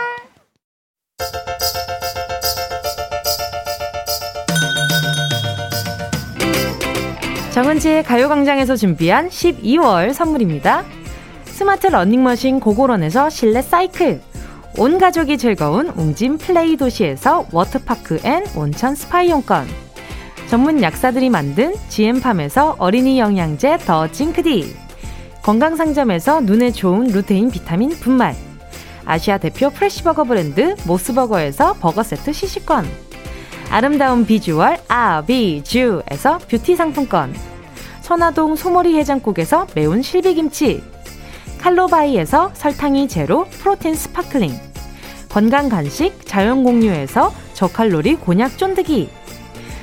[7.52, 10.84] 정은지의 가요광장에서 준비한 12월 선물입니다.
[11.46, 14.22] 스마트 러닝머신 고고런에서 실내 사이클.
[14.78, 19.66] 온 가족이 즐거운 웅진 플레이 도시에서 워터파크 and 온천 스파 이용권.
[20.48, 24.76] 전문 약사들이 만든 GM팜에서 어린이 영양제 더 징크디.
[25.42, 28.36] 건강상점에서 눈에 좋은 루테인 비타민 분말.
[29.08, 32.86] 아시아 대표 프레시버거 브랜드 모스버거에서 버거 세트 시식권.
[33.72, 37.34] 아름다운 비주얼 아비주에서 뷰티 상품권.
[38.02, 40.84] 선화동 소머리 해장국에서 매운 실비김치.
[41.58, 44.54] 칼로바이에서 설탕이 제로 protein sparkling.
[45.30, 49.10] 건강 간식 자연공유에서 저칼로리 곤약 쫀득이.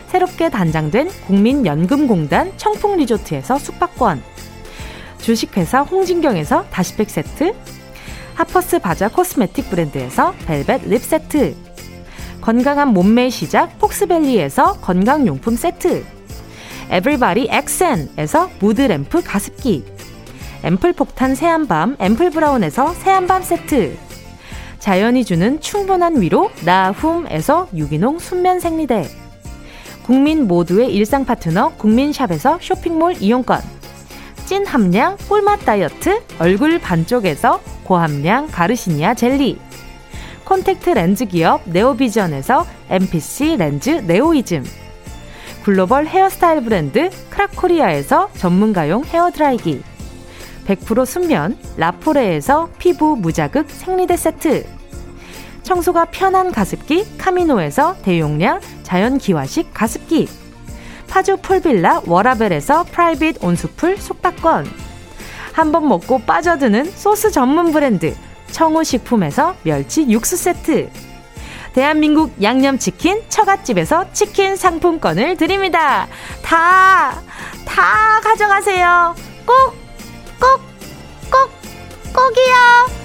[0.08, 4.22] 새롭게 단장된 국민연금공단 청풍리조트에서 숙박권.
[5.18, 7.54] 주식회사 홍진경에서 다시팩 세트
[8.34, 11.54] 하퍼스 바자 cosmetic 브랜드에서 벨벳 lip 세트.
[12.40, 16.04] 건강한 몸매의 시작 폭스밸리에서 건강용품 세트.
[16.90, 19.84] 에블바리 엑센에서 무드램프 가습기.
[20.64, 23.96] 앰플 폭탄 세안밤 앰플 브라운에서 세안밤 세트.
[24.80, 29.08] 자연이 주는 충분한 위로 나훔에서 유기농 순면 생리대.
[30.02, 33.60] 국민 모두의 일상 파트너 국민샵에서 쇼핑몰 이용권.
[34.44, 39.58] 찐 함량 꿀맛 다이어트 얼굴 반쪽에서 고함량 가르시니아 젤리.
[40.44, 44.64] 콘택트 렌즈 기업 네오비전에서 MPC 렌즈 네오이즘.
[45.64, 49.82] 글로벌 헤어스타일 브랜드 크라코리아에서 전문가용 헤어드라이기.
[50.66, 54.66] 100% 순면 라포레에서 피부 무자극 생리대 세트.
[55.62, 60.28] 청소가 편한 가습기 카미노에서 대용량 자연기화식 가습기.
[61.08, 64.66] 파주 풀빌라 워라벨에서 프라이빗 온수풀 숙박권
[65.54, 68.14] 한번 먹고 빠져드는 소스 전문 브랜드
[68.50, 70.90] 청우식품에서 멸치 육수 세트
[71.74, 76.06] 대한민국 양념치킨 처갓집에서 치킨 상품권을 드립니다.
[76.42, 77.20] 다,
[77.64, 79.14] 다 가져가세요.
[79.44, 79.74] 꼭,
[80.38, 80.60] 꼭,
[81.30, 81.50] 꼭,
[82.12, 83.03] 꼭이요.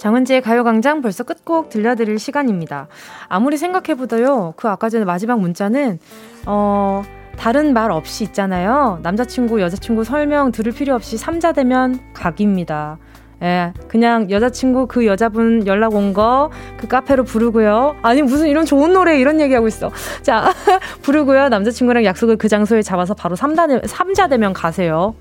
[0.00, 2.88] 정은지의 가요광장 벌써 끝곡 들려드릴 시간입니다.
[3.28, 5.98] 아무리 생각해보다요, 그 아까 전에 마지막 문자는,
[6.46, 7.02] 어,
[7.36, 8.98] 다른 말 없이 있잖아요.
[9.02, 12.96] 남자친구, 여자친구 설명 들을 필요 없이 삼자 되면 각입니다.
[13.42, 17.96] 예, 그냥 여자친구 그 여자분 연락 온 거 그 카페로 부르고요.
[18.02, 19.90] 아니 무슨 이런 좋은 노래 이런 얘기하고 있어.
[20.22, 20.52] 자
[21.02, 21.48] 부르고요.
[21.48, 25.14] 남자친구랑 약속을 그 장소에 잡아서 바로 삼자, 삼자 되면 가세요.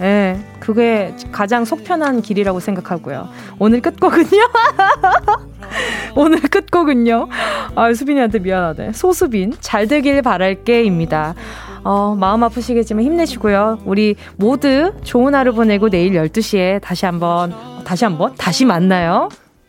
[0.00, 3.28] 예, 그게 가장 속편한 길이라고 생각하고요.
[3.58, 4.26] 오늘 끝곡은요?
[6.16, 7.28] 오늘 끝곡은요?
[7.74, 8.92] 아, 수빈이한테 미안하네.
[8.92, 11.34] 소수빈, 잘 되길 바랄게입니다.
[11.84, 13.80] 어, 마음 아프시겠지만 힘내시고요.
[13.84, 17.52] 우리 모두 좋은 하루 보내고 내일 12시에 다시 한 번,
[17.84, 19.28] 다시 한 번, 다시 만나요.